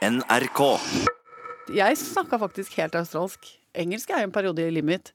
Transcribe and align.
NRK. 0.00 0.60
Jeg 1.76 1.96
snakka 2.00 2.38
faktisk 2.40 2.78
helt 2.80 2.94
australsk. 2.96 3.44
Engelsk 3.76 4.10
er 4.10 4.22
jo 4.24 4.30
en 4.30 4.32
periode 4.32 4.64
i 4.64 4.72
livet 4.72 4.88
mitt. 4.88 5.10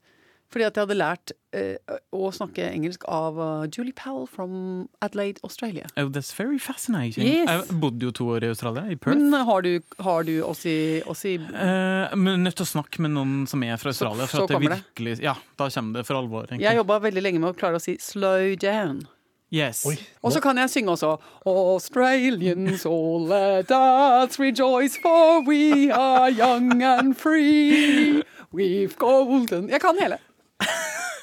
Fordi 0.54 0.68
at 0.68 0.76
jeg 0.78 0.86
hadde 0.86 0.96
lært 1.00 1.32
eh, 1.58 1.96
å 2.14 2.28
snakke 2.32 2.68
engelsk 2.70 3.02
av 3.10 3.40
uh, 3.42 3.64
Julie 3.66 3.96
Powell 3.98 4.28
from 4.30 4.86
Adelaide, 5.02 5.42
Australia. 5.44 5.90
Oh, 5.98 6.06
that's 6.06 6.30
very 6.38 6.60
fascinating. 6.62 7.26
Yes. 7.26 7.50
Jeg 7.50 7.80
bodde 7.82 8.06
jo 8.06 8.14
to 8.14 8.28
år 8.36 8.46
i 8.46 8.52
Australia, 8.54 8.86
i 8.94 8.96
Perth. 8.96 9.18
Men 9.18 9.34
har 9.50 9.66
du, 9.66 9.72
har 10.06 10.30
du 10.30 10.36
også, 10.46 10.76
også 11.10 11.34
Eh, 11.34 12.14
men 12.14 12.46
nødt 12.46 12.60
til 12.62 12.68
å 12.68 12.70
snakke 12.76 13.02
med 13.02 13.16
noen 13.18 13.50
som 13.50 13.66
er 13.66 13.82
fra 13.82 13.90
Australia. 13.90 14.30
så 14.30 14.38
For 14.38 14.46
at 14.46 14.54
det 14.54 14.60
kommer 14.60 14.86
det. 14.86 15.18
ja, 15.26 15.34
da 15.58 15.68
kommer 15.74 16.00
det 16.00 16.06
for 16.06 16.22
alvor. 16.22 16.46
egentlig. 16.46 16.70
Jeg 16.70 16.84
jobba 16.84 17.02
veldig 17.10 17.26
lenge 17.26 17.42
med 17.42 17.56
å 17.56 17.58
klare 17.58 17.82
å 17.82 17.84
si 17.84 17.98
'slow 17.98 18.54
down'. 18.62 19.08
Yes. 19.56 19.86
Og 20.22 20.34
så 20.36 20.42
kan 20.44 20.58
jeg 20.60 20.70
synge 20.74 20.92
også 20.92 21.14
Australians 21.48 22.84
all 22.86 23.24
let 23.30 23.72
us 23.72 24.36
rejoice 24.42 25.00
for 25.02 25.46
we 25.48 25.88
are 25.96 26.28
young 26.36 26.84
and 26.84 27.16
free 27.16 28.22
We've 28.56 28.96
golden 29.00 29.70
Jeg 29.72 29.80
kan 29.82 29.96
hele. 30.00 30.18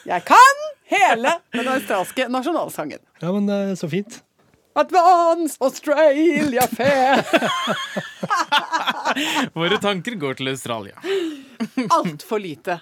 Jeg 0.06 0.24
kan 0.28 0.58
hele 0.91 1.30
den 1.55 1.68
australske 1.68 2.27
nasjonalsangen. 2.28 2.98
Ja, 3.22 3.32
men 3.32 3.46
det 3.48 3.55
er 3.70 3.74
så 3.78 3.88
fint. 3.88 4.22
Advance 4.77 5.56
Australia 5.60 6.64
Fair. 6.72 7.20
Våre 9.58 9.78
tanker 9.83 10.16
går 10.20 10.34
til 10.41 10.48
Australia. 10.52 10.96
Altfor 11.92 12.41
lite 12.42 12.78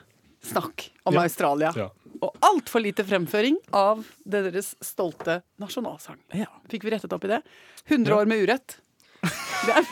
snakk 0.46 0.86
om 1.04 1.14
Ja. 1.18 1.22
Australia. 1.26 1.72
Ja. 1.76 1.88
Og 2.20 2.36
altfor 2.44 2.82
lite 2.84 3.04
fremføring 3.06 3.56
av 3.76 4.04
deres 4.28 4.74
stolte 4.84 5.40
nasjonalsang. 5.60 6.18
Ja. 6.36 6.50
Fikk 6.70 6.84
vi 6.84 6.90
rettet 6.94 7.12
opp 7.16 7.24
i 7.24 7.32
det? 7.32 7.40
100 7.88 8.16
år 8.16 8.26
med 8.30 8.44
urett. 8.44 8.78
Det 9.20 9.74
er 9.76 9.84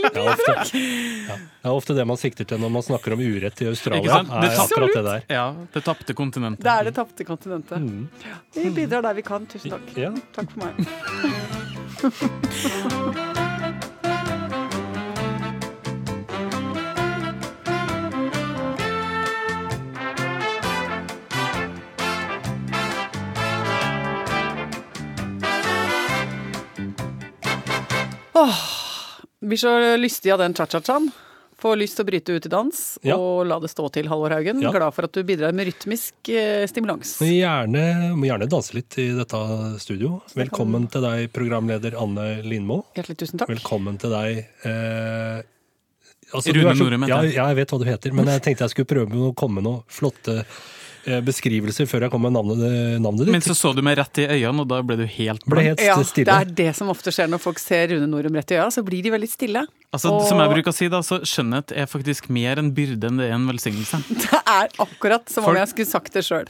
Det 0.00 0.16
er, 0.16 0.30
ofte, 0.32 0.52
ja. 0.78 1.34
det 1.36 1.68
er 1.68 1.74
ofte 1.74 1.94
det 1.98 2.04
man 2.08 2.16
sikter 2.16 2.46
til 2.48 2.60
når 2.62 2.70
man 2.72 2.84
snakker 2.86 3.12
om 3.12 3.20
urett 3.20 3.60
i 3.60 3.66
Australia. 3.68 4.22
Det 4.24 4.48
er 4.48 4.60
akkurat 4.64 4.94
det 4.96 5.02
der. 5.04 5.20
Ja, 5.28 5.46
det 5.74 5.82
tapte 5.84 6.16
kontinentet. 6.16 6.64
Det 6.64 6.72
er 6.72 6.88
det 6.88 6.94
tapte 6.96 7.26
kontinentet. 7.28 7.78
Mm. 7.84 8.08
Vi 8.56 8.70
bidrar 8.78 9.04
der 9.04 9.18
vi 9.18 9.26
kan. 9.26 9.44
Tusen 9.50 9.74
takk. 9.76 9.90
Ja. 10.00 10.14
Takk 10.36 10.48
for 10.54 10.60
meg. 10.64 10.72
Åh, 28.40 28.56
blir 29.40 29.56
så 29.60 29.96
lystig 30.00 30.30
av 30.32 30.38
den 30.38 30.54
cha-cha-chaen. 30.54 31.10
Får 31.60 31.76
lyst 31.76 31.98
til 31.98 32.06
å 32.06 32.08
bryte 32.08 32.32
ut 32.32 32.46
i 32.46 32.48
dans 32.48 32.78
Ja. 33.04 33.18
og 33.20 33.44
la 33.46 33.58
det 33.60 33.68
stå 33.68 33.90
til, 33.92 34.08
Halvor 34.08 34.32
Haugen. 34.32 34.62
Ja. 34.64 34.70
Glad 34.72 34.94
for 34.96 35.04
at 35.04 35.12
du 35.12 35.20
bidrar 35.28 35.52
med 35.52 35.68
rytmisk 35.68 36.30
eh, 36.32 36.64
stimulans. 36.70 37.18
Gjerne, 37.20 38.14
må 38.16 38.30
gjerne 38.30 38.48
danse 38.48 38.72
litt 38.78 38.96
i 38.96 39.10
dette 39.12 39.40
studio. 39.82 40.22
Velkommen 40.32 40.88
til 40.88 41.04
deg, 41.04 41.26
programleder 41.36 41.98
Anne 42.00 42.40
Lindmo. 42.48 42.86
Hjertelig 42.96 43.18
tusen 43.26 43.42
takk. 43.42 43.52
Velkommen 43.52 44.00
til 44.00 44.14
deg. 44.16 44.40
Eh, 44.64 45.42
altså, 46.32 46.56
Rune 46.56 46.72
er 46.72 46.80
Norum 46.80 47.04
heter 47.04 47.12
ja, 47.12 47.22
jeg. 47.28 47.36
ja, 47.36 47.48
jeg 47.52 47.60
vet 47.60 47.74
hva 47.76 47.82
du 47.84 47.88
heter, 47.92 48.16
men 48.16 48.32
jeg 48.32 48.46
tenkte 48.48 48.64
jeg 48.64 48.76
skulle 48.78 48.92
prøve 48.96 49.24
å 49.28 49.34
komme 49.36 49.60
med 49.60 49.68
noen 49.68 49.84
flotte 49.92 50.40
beskrivelser 51.04 51.86
før 51.88 52.02
jeg 52.06 52.10
kom 52.12 52.22
med 52.22 52.32
navnet, 52.36 52.60
navnet 53.00 53.24
ditt. 53.26 53.32
Men 53.32 53.40
så 53.44 53.54
så 53.56 53.72
du 53.74 53.80
meg 53.82 53.96
rett 53.98 54.18
i 54.22 54.26
øynene, 54.26 54.60
og 54.64 54.68
da 54.68 54.80
ble 54.82 54.96
du 55.00 55.04
helt 55.06 55.44
Ble 55.46 55.62
blank. 55.62 55.80
helt 55.80 56.18
Ja, 56.18 56.24
det 56.24 56.28
er 56.28 56.44
det 56.62 56.76
som 56.76 56.88
ofte 56.92 57.10
skjer 57.14 57.28
når 57.32 57.40
folk 57.40 57.58
ser 57.58 57.88
Rune 57.94 58.06
Norum 58.10 58.34
rett 58.36 58.50
i 58.52 58.58
øya. 58.58 58.68
Så 58.70 58.84
blir 58.86 59.02
de 59.02 59.10
veldig 59.14 59.28
stille. 59.30 59.66
Altså, 59.92 60.12
Og- 60.12 60.28
Som 60.28 60.38
jeg 60.38 60.50
bruker 60.50 60.70
å 60.70 60.74
si, 60.74 60.88
da, 60.88 61.00
så 61.00 61.20
skjønnhet 61.22 61.72
er 61.76 61.86
faktisk 61.86 62.28
mer 62.30 62.58
en 62.58 62.72
byrde 62.72 63.04
enn 63.08 63.16
det 63.18 63.30
er 63.30 63.34
en 63.34 63.46
velsignelse. 63.48 64.02
Det 64.20 64.42
er 64.46 64.68
akkurat 64.78 65.28
som 65.28 65.44
om 65.44 65.50
Folk- 65.54 65.58
jeg 65.62 65.68
skulle 65.74 65.86
sagt 65.90 66.12
det 66.12 66.24
sjøl. 66.24 66.46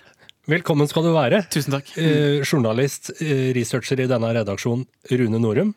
Velkommen 0.48 0.88
skal 0.88 1.02
du 1.04 1.12
være. 1.14 1.44
Tusen 1.52 1.70
takk. 1.76 1.86
Eh, 2.00 2.42
journalist, 2.42 3.10
eh, 3.20 3.52
researcher 3.54 4.00
i 4.00 4.06
denne 4.10 4.32
redaksjonen, 4.34 4.86
Rune 5.12 5.38
Norum. 5.38 5.75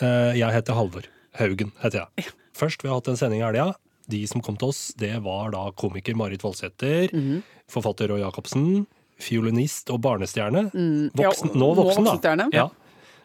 Eh, 0.00 0.34
jeg 0.38 0.52
heter 0.52 0.74
Halvor 0.74 1.04
Haugen. 1.40 1.72
heter 1.82 2.06
jeg. 2.16 2.26
Først, 2.54 2.82
vi 2.82 2.88
har 2.88 2.96
hatt 3.00 3.08
en 3.08 3.16
sending 3.16 3.40
i 3.40 3.44
helga. 3.44 3.74
De 4.10 4.26
som 4.26 4.42
kom 4.42 4.56
til 4.58 4.68
oss, 4.72 4.92
det 4.98 5.14
var 5.22 5.50
da 5.54 5.70
komiker 5.78 6.14
Marit 6.18 6.42
Voldsæter, 6.42 7.10
Mhm. 7.12 7.42
forfatter 7.70 8.08
Roy 8.08 8.20
Jacobsen, 8.20 8.86
fiolinist 9.22 9.90
og 9.90 10.00
barnestjerne. 10.02 10.70
Voksen, 11.14 11.52
Ja, 11.54 11.58
nå 11.60 11.74
voksen, 11.76 12.04
nå 12.04 12.20
da. 12.20 12.48
Ja. 12.52 12.68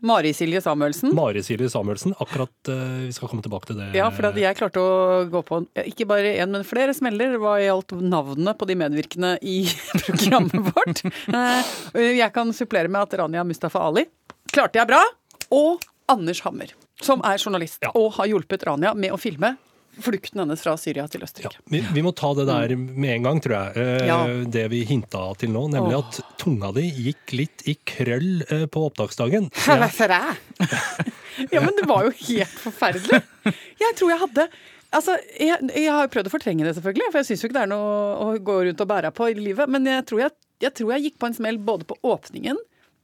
Mari 0.06 0.30
Silje 0.32 0.62
Samuelsen. 0.62 1.10
Mari 1.18 1.42
Silje 1.42 1.70
Samuelsen. 1.74 2.14
Akkurat 2.22 2.54
uh, 2.70 3.08
Vi 3.08 3.12
skal 3.16 3.28
komme 3.32 3.42
tilbake 3.42 3.66
til 3.66 3.78
det. 3.80 3.96
Ja, 3.98 4.12
for 4.14 4.30
jeg 4.38 4.56
klarte 4.60 4.78
å 4.78 5.26
gå 5.34 5.42
på 5.44 5.58
ikke 5.74 6.06
bare 6.06 6.36
én, 6.38 6.52
men 6.54 6.62
flere 6.64 6.94
smeller 6.94 7.40
hva 7.42 7.56
gjaldt 7.58 7.96
navnene 8.06 8.54
på 8.56 8.68
de 8.70 8.76
medvirkende 8.78 9.40
i 9.42 9.66
programmet 10.06 10.70
vårt. 10.70 11.02
Uh, 11.34 11.64
Jeg 12.14 12.32
kan 12.32 12.54
supplere 12.54 12.88
med 12.94 13.02
at 13.08 13.18
Rania 13.18 13.44
Mustafa 13.44 13.80
Ali 13.90 14.06
klarte 14.54 14.78
jeg 14.78 14.88
bra. 14.88 15.02
Og 15.50 15.82
Anders 16.08 16.42
Hammer, 16.46 16.70
som 17.02 17.20
er 17.26 17.38
journalist 17.42 17.82
Ja. 17.82 17.90
og 17.96 18.14
har 18.20 18.28
hjulpet 18.30 18.64
Rania 18.70 18.94
med 18.94 19.12
å 19.12 19.18
filme 19.18 19.56
flukten 20.04 20.42
hennes 20.44 20.62
fra 20.64 20.76
Syria 20.80 21.08
til 21.12 21.24
Ja, 21.44 21.50
vi, 21.72 21.82
vi 21.94 22.04
må 22.06 22.12
ta 22.16 22.34
det 22.38 22.46
der 22.50 22.76
med 22.78 23.10
en 23.16 23.28
gang, 23.28 23.42
tror 23.44 23.56
jeg. 23.58 23.78
Eh, 23.78 24.08
Ja. 24.08 24.20
Det 24.46 24.68
vi 24.72 24.84
hinta 24.86 25.24
til 25.40 25.52
nå, 25.54 25.66
nemlig 25.74 25.98
Åh. 25.98 26.06
at 26.06 26.38
tunga 26.42 26.72
di 26.76 26.86
gikk 26.92 27.34
litt 27.38 27.64
i 27.68 27.76
krøll 27.88 28.44
eh, 28.50 28.66
på 28.72 28.86
opptaksdagen. 28.90 29.50
Hvorfor 29.66 30.14
det? 30.14 30.24
Ja, 31.54 31.62
men 31.62 31.76
det 31.78 31.86
var 31.86 32.08
jo 32.08 32.12
helt 32.18 32.56
forferdelig. 32.64 33.20
Jeg 33.78 33.96
tror 34.00 34.10
jeg 34.10 34.20
hadde 34.24 34.48
Altså, 34.98 35.18
jeg, 35.36 35.60
jeg 35.76 35.92
har 35.92 36.06
jo 36.06 36.10
prøvd 36.14 36.30
å 36.30 36.32
fortrenge 36.32 36.64
det, 36.64 36.72
selvfølgelig, 36.78 37.10
for 37.12 37.20
jeg 37.20 37.28
syns 37.28 37.42
jo 37.44 37.50
ikke 37.50 37.58
det 37.58 37.64
er 37.66 37.70
noe 37.74 37.98
å 38.24 38.28
gå 38.40 38.54
rundt 38.70 38.84
og 38.86 38.88
bære 38.90 39.12
på 39.14 39.28
i 39.30 39.36
livet. 39.36 39.68
Men 39.70 39.84
jeg 39.86 40.06
tror 40.08 40.22
jeg, 40.24 40.32
jeg 40.64 40.74
tror 40.80 40.94
jeg 40.96 41.04
gikk 41.04 41.18
på 41.20 41.28
en 41.28 41.36
smell 41.36 41.60
både 41.60 41.86
på 41.90 41.98
åpningen, 42.08 42.58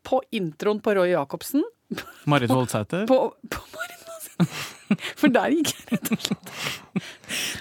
på 0.08 0.22
introen 0.40 0.80
på 0.82 0.96
Roy 0.96 1.12
Jacobsen, 1.12 1.66
Marit 2.26 2.50
Voldsæter. 2.56 3.04
på, 3.12 3.18
på 3.52 3.66
Marin 3.76 4.00
Maasen. 4.08 4.48
For 5.20 5.34
der 5.34 5.56
gikk 5.56 5.74
jeg 5.74 5.90
rett 5.94 6.14
og 6.14 6.24
slett. 6.28 6.54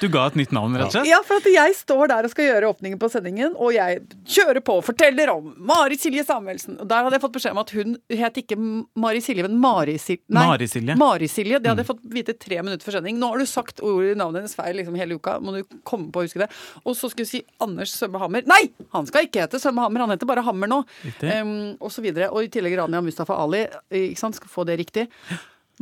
Du 0.02 0.08
ga 0.12 0.26
et 0.28 0.34
nytt 0.36 0.50
navn, 0.52 0.74
rett 0.76 0.90
og 0.90 0.92
slett? 0.92 1.08
Ja, 1.08 1.20
for 1.24 1.40
at 1.40 1.46
jeg 1.48 1.74
står 1.78 2.10
der 2.10 2.26
og 2.26 2.32
skal 2.34 2.48
gjøre 2.48 2.68
åpningen 2.74 2.98
på 3.00 3.08
sendingen, 3.08 3.54
og 3.56 3.72
jeg 3.72 4.02
kjører 4.28 4.60
på 4.64 4.74
og 4.80 4.84
forteller 4.84 5.30
om 5.32 5.52
Mari 5.70 5.96
Silje 6.00 6.24
Samuelsen. 6.28 6.76
Og 6.82 6.90
der 6.90 7.06
hadde 7.06 7.16
jeg 7.16 7.22
fått 7.24 7.36
beskjed 7.38 7.56
om 7.56 7.62
at 7.62 7.72
hun 7.76 7.96
het 8.20 8.40
ikke 8.42 8.58
Mari 8.60 9.22
Silje, 9.24 9.46
men 9.46 9.56
Mari 9.62 9.96
Silje. 10.02 10.26
Mari 10.36 10.68
Silje. 10.68 10.98
Mari 11.00 11.30
Silje. 11.32 11.62
Det 11.62 11.72
hadde 11.72 11.84
jeg 11.84 11.90
fått 11.94 12.04
vite 12.12 12.36
tre 12.36 12.60
minutter 12.60 12.84
før 12.84 12.98
sending. 12.98 13.16
Nå 13.22 13.32
har 13.32 13.40
du 13.40 13.48
sagt 13.48 13.80
ordet 13.80 14.18
navnet 14.20 14.42
hennes 14.42 14.58
feil 14.58 14.76
liksom 14.82 14.98
hele 15.00 15.16
uka, 15.16 15.38
må 15.40 15.56
du 15.56 15.78
komme 15.88 16.12
på 16.12 16.20
å 16.22 16.28
huske 16.28 16.44
det. 16.44 16.50
Og 16.84 16.98
så 16.98 17.08
skulle 17.08 17.28
du 17.28 17.32
si 17.32 17.42
Anders 17.64 17.96
Sømme 17.96 18.20
Hammer. 18.20 18.44
Nei! 18.50 18.66
Han 18.92 19.08
skal 19.08 19.30
ikke 19.30 19.46
hete 19.46 19.62
Sømme 19.62 19.86
Hammer, 19.86 20.04
han 20.04 20.12
heter 20.16 20.28
bare 20.28 20.44
Hammer 20.44 20.70
nå. 20.70 20.82
Um, 21.22 21.52
og 21.80 21.88
så 21.94 22.04
videre. 22.04 22.28
Og 22.34 22.44
i 22.44 22.52
tillegg 22.52 22.76
Rania 22.82 23.00
Mustafa 23.04 23.38
Ali. 23.40 23.64
Ikke 24.02 24.20
sant? 24.20 24.36
Skal 24.36 24.52
få 24.52 24.68
det 24.68 24.76
riktig. 24.82 25.08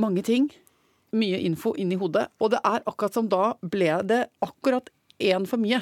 Mange 0.00 0.22
ting. 0.26 0.50
Mye 1.12 1.40
info 1.42 1.72
inn 1.74 1.90
i 1.92 1.96
hodet. 1.98 2.28
Og 2.40 2.50
det 2.52 2.60
er 2.64 2.82
akkurat 2.86 3.14
som 3.16 3.28
da 3.28 3.54
ble 3.62 3.96
det 4.06 4.24
akkurat 4.44 4.90
én 5.20 5.46
for 5.48 5.58
mye. 5.58 5.80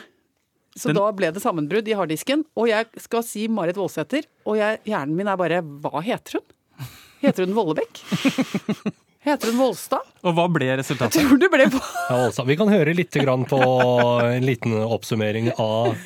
Så 0.78 0.88
Den- 0.92 0.96
da 0.96 1.10
ble 1.12 1.30
det 1.32 1.42
sammenbrudd 1.42 1.88
i 1.88 1.94
harddisken. 1.98 2.44
Og 2.56 2.68
jeg 2.68 2.86
skal 2.98 3.22
si 3.22 3.48
Marit 3.48 3.76
Voldsæter, 3.76 4.24
og 4.46 4.56
jeg, 4.56 4.78
hjernen 4.86 5.16
min 5.16 5.26
er 5.28 5.36
bare 5.36 5.60
Hva 5.62 6.00
heter 6.02 6.38
hun? 6.38 6.86
Heter 7.20 7.44
hun 7.46 7.54
Vollebekk? 7.54 7.98
Heter 9.28 9.50
hun 9.50 9.58
Volstad? 9.58 10.04
Og 10.22 10.32
hva 10.36 10.44
ble 10.48 10.68
resultatet? 10.78 11.18
Jeg 11.18 11.26
Tror 11.26 11.40
du 11.42 11.48
ble 11.50 11.64
på 11.72 11.80
Ja, 11.82 12.20
altså, 12.28 12.44
vi 12.46 12.54
kan 12.56 12.68
høre 12.70 12.94
litt 12.94 13.10
grann 13.18 13.42
på 13.50 13.58
en 14.22 14.46
liten 14.46 14.72
oppsummering 14.78 15.50
av 15.58 15.96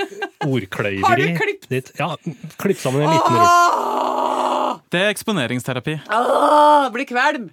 ordkløyveri. 0.42 1.04
Har 1.04 1.16
du 1.20 1.36
klippet? 1.36 1.68
ditt. 1.68 1.92
Ja, 2.00 2.16
klipp 2.58 2.80
sammen 2.80 3.02
en 3.04 3.12
liten 3.12 3.36
rull. 3.36 3.44
ah! 3.46 4.78
Det 4.90 5.00
er 5.04 5.12
eksponeringsterapi. 5.12 5.98
Åh, 6.10 6.88
Blir 6.96 7.06
kvalm. 7.12 7.50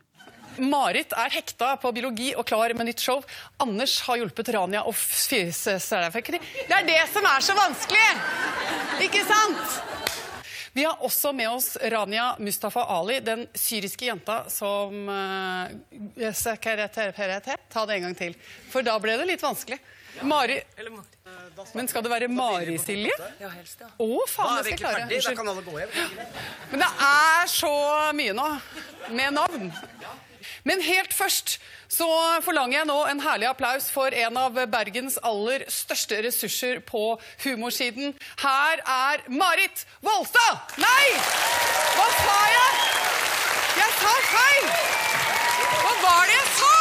Marit 0.57 1.13
er 1.13 1.29
hekta 1.33 1.75
på 1.81 1.91
biologi 1.95 2.33
og 2.35 2.47
klar 2.47 2.73
med 2.73 2.89
nytt 2.89 3.03
show. 3.03 3.23
Anders 3.61 3.99
har 4.07 4.19
hjulpet 4.19 4.49
Rania 4.55 4.83
å 4.83 4.93
fyse. 4.95 5.77
Det 5.79 6.75
er 6.75 6.87
det 6.87 7.01
som 7.13 7.25
er 7.29 7.45
så 7.45 7.55
vanskelig! 7.57 8.09
Ikke 9.05 9.23
sant? 9.27 9.79
Vi 10.73 10.83
har 10.83 11.01
også 11.03 11.33
med 11.33 11.49
oss 11.49 11.77
Rania 11.81 12.35
Mustafa 12.39 12.83
Ali, 12.83 13.19
den 13.19 13.47
syriske 13.53 14.05
jenta 14.05 14.43
som 14.49 15.09
uh, 15.09 15.67
Ta 17.69 17.85
det 17.85 17.95
en 17.95 18.03
gang 18.07 18.15
til, 18.15 18.35
for 18.69 18.85
da 18.85 18.99
ble 19.01 19.17
det 19.19 19.25
litt 19.31 19.43
vanskelig. 19.43 19.79
Mari 20.21 20.61
Men 21.73 21.87
skal 21.87 22.03
det 22.03 22.11
være 22.11 22.27
Mari-Silje? 22.27 23.13
Ja, 23.39 23.49
helst, 23.53 23.81
ja. 23.81 23.87
Å, 23.87 24.25
faen, 24.27 24.63
det 24.63 24.75
skal 24.77 24.95
jeg 25.27 25.37
klare. 25.37 25.59
Men 26.71 26.83
det 26.83 26.89
er 27.09 27.51
så 27.51 27.75
mye 28.17 28.33
nå 28.35 28.47
med 29.15 29.37
navn. 29.37 29.71
Men 30.67 30.81
helt 30.83 31.13
først 31.13 31.57
så 31.89 32.07
forlanger 32.45 32.77
jeg 32.79 32.87
nå 32.89 32.97
en 33.09 33.21
herlig 33.23 33.47
applaus 33.49 33.89
for 33.93 34.13
en 34.13 34.37
av 34.37 34.57
Bergens 34.71 35.17
aller 35.25 35.65
største 35.71 36.19
ressurser 36.25 36.81
på 36.85 37.03
humorsiden. 37.45 38.15
Her 38.43 38.83
er 38.83 39.23
Marit 39.31 39.85
Volstad! 40.05 40.75
Nei! 40.81 41.05
Hva 41.95 42.07
sa 42.19 42.39
jeg? 42.53 42.71
Jeg 43.79 43.95
sa 44.01 44.15
feil! 44.33 44.71
Hva 45.79 45.93
var 46.03 46.25
det 46.29 46.35
jeg 46.35 46.49
sa? 46.57 46.73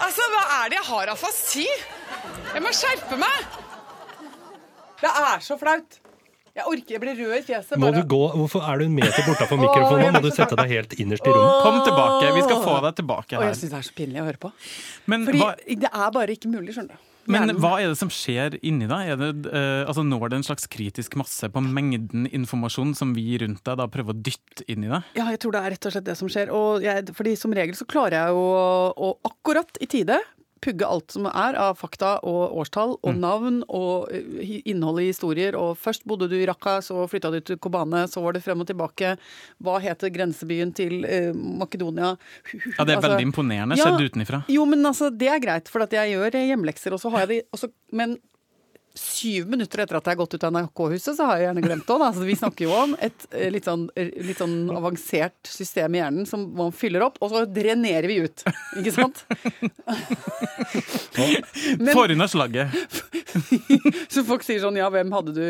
Altså, 0.00 0.28
hva 0.32 0.44
er 0.60 0.70
det 0.70 0.78
jeg 0.78 0.86
har 0.90 1.10
av 1.12 1.18
afasi? 1.18 1.66
Jeg 2.54 2.62
må 2.64 2.72
skjerpe 2.74 3.18
meg! 3.20 3.58
Det 5.00 5.10
er 5.10 5.44
så 5.44 5.56
flaut. 5.60 6.00
Jeg 6.56 6.66
orker, 6.66 6.94
jeg 6.96 7.00
blir 7.02 7.14
rød 7.14 7.34
i 7.36 7.42
fjeset. 7.46 7.76
Må 7.78 7.92
du 7.94 8.00
gå, 8.10 8.22
Hvorfor 8.34 8.64
er 8.66 8.80
du 8.80 8.86
en 8.88 8.94
meter 8.96 9.22
bortafor 9.26 9.60
mikrofonen? 9.60 10.02
jeg 10.08 10.14
Må 10.16 10.22
du 10.24 10.30
sette 10.34 10.56
deg 10.58 10.72
helt 10.72 10.96
innerst 10.98 11.28
i 11.28 11.34
rommet? 11.34 11.60
Kom 11.62 11.78
tilbake. 11.86 12.32
Vi 12.34 12.42
skal 12.46 12.64
få 12.64 12.74
deg 12.86 12.96
tilbake 12.98 13.36
Og 13.38 13.44
jeg 13.44 13.52
her. 13.52 13.60
syns 13.60 13.70
det 13.70 13.78
er 13.78 13.86
så 13.86 13.94
pinlig 14.00 14.18
å 14.18 14.26
høre 14.26 14.40
på. 14.42 14.50
Men 15.12 15.28
Fordi 15.28 15.44
hva, 15.44 15.52
det 15.84 15.92
er 15.92 16.10
bare 16.16 16.34
ikke 16.34 16.50
mulig, 16.50 16.74
skjønner 16.74 16.98
du. 16.98 17.06
men 17.30 17.52
hva 17.62 17.76
er 17.78 17.92
det 17.92 17.98
som 18.00 18.10
skjer 18.10 18.56
inni 18.66 18.88
deg? 18.90 19.12
Er 19.12 19.20
det, 19.20 19.30
uh, 19.52 19.86
altså 19.86 20.02
Når 20.02 20.32
det 20.32 20.40
en 20.40 20.46
slags 20.48 20.66
kritisk 20.72 21.14
masse 21.20 21.46
på 21.52 21.62
mengden 21.62 22.26
informasjon 22.26 22.96
som 22.98 23.14
vi 23.14 23.38
rundt 23.38 23.62
deg 23.68 23.78
da 23.78 23.86
prøver 23.86 24.16
å 24.16 24.18
dytte 24.18 24.66
inn 24.66 24.88
i 24.88 24.90
deg? 24.90 25.14
Ja, 25.20 25.28
jeg 25.30 25.38
tror 25.44 25.54
det 25.54 25.62
er 25.62 25.76
rett 25.76 25.86
og 25.86 25.94
slett 25.94 26.08
det 26.10 26.18
som 26.18 26.32
skjer. 26.32 26.50
Og 26.50 26.82
jeg, 26.82 27.06
fordi 27.14 27.36
som 27.38 27.54
regel 27.54 27.78
så 27.78 27.86
klarer 27.86 28.24
jeg 28.24 28.34
jo 28.34 28.42
å, 28.42 28.66
å 28.90 29.14
akkurat 29.30 29.78
i 29.78 29.86
tide 29.86 30.18
pugge 30.64 30.86
alt 30.86 31.14
som 31.14 31.26
er 31.30 31.56
av 31.58 31.78
fakta 31.80 32.16
og 32.26 32.56
årstall 32.60 32.96
og 33.00 33.18
navn 33.18 33.60
og 33.66 34.10
eh, 34.14 34.60
innhold 34.68 35.02
i 35.02 35.08
historier. 35.10 35.56
Og 35.58 35.78
først 35.80 36.06
bodde 36.08 36.28
du 36.30 36.36
i 36.38 36.46
Raqqa, 36.48 36.78
så 36.84 37.06
flytta 37.10 37.32
du 37.34 37.40
til 37.44 37.60
Kobane, 37.62 38.06
så 38.10 38.22
var 38.24 38.36
det 38.36 38.44
frem 38.44 38.62
og 38.64 38.68
tilbake. 38.70 39.14
Hva 39.64 39.78
heter 39.82 40.12
grensebyen 40.14 40.74
til 40.76 41.04
eh, 41.08 41.30
Makedonia? 41.34 42.14
Ja, 42.16 42.84
Det 42.84 42.94
er 42.94 43.00
Altså, 43.00 43.08
veldig 43.08 43.28
imponerende 43.30 43.78
ja. 43.80 43.88
sett 43.88 44.10
utenfra. 44.10 44.42
Jo, 44.52 44.66
men 44.68 44.84
altså, 44.86 45.10
det 45.10 45.30
er 45.32 45.40
greit, 45.42 45.70
for 45.72 45.86
at 45.86 45.94
jeg 45.96 46.14
gjør 46.14 46.36
hjemlekser, 46.40 46.96
og 46.96 47.00
så 47.02 47.12
har 47.14 47.24
jeg 47.24 47.32
de 47.32 47.40
og 47.50 47.62
så, 47.64 47.70
Men 47.96 48.18
syv 48.98 49.46
minutter 49.52 49.82
etter 49.84 49.96
at 50.00 50.06
jeg 50.08 50.16
har 50.16 50.18
gått 50.20 50.34
ut 50.34 50.44
av 50.48 50.52
NRK-huset, 50.56 51.14
så 51.16 51.26
har 51.28 51.38
jeg 51.38 51.46
gjerne 51.48 51.62
glemt 51.64 51.86
det 51.86 51.94
òg. 51.94 52.02
Altså, 52.08 52.24
vi 52.26 52.36
snakker 52.40 52.66
jo 52.66 52.72
om 52.74 52.94
et 53.00 53.26
eh, 53.30 53.50
litt 53.54 53.68
sånn, 53.68 53.84
eh, 53.94 54.10
litt 54.26 54.40
sånn 54.42 54.56
avansert 54.74 55.38
system 55.46 55.94
i 55.94 56.00
hjernen 56.02 56.26
som 56.28 56.48
man 56.58 56.72
fyller 56.74 57.04
opp, 57.06 57.20
og 57.22 57.30
så 57.32 57.44
drenerer 57.46 58.08
vi 58.10 58.18
ut. 58.26 58.44
Ikke 58.80 58.94
sant? 58.96 59.22
Men- 61.78 61.94
Får 61.94 62.10
unna 62.16 62.28
slagget. 62.28 62.68
Så 64.14 64.24
folk 64.26 64.42
sier 64.46 64.60
sånn, 64.62 64.78
ja, 64.80 64.88
hvem 64.90 65.12
hadde 65.14 65.34
du 65.36 65.44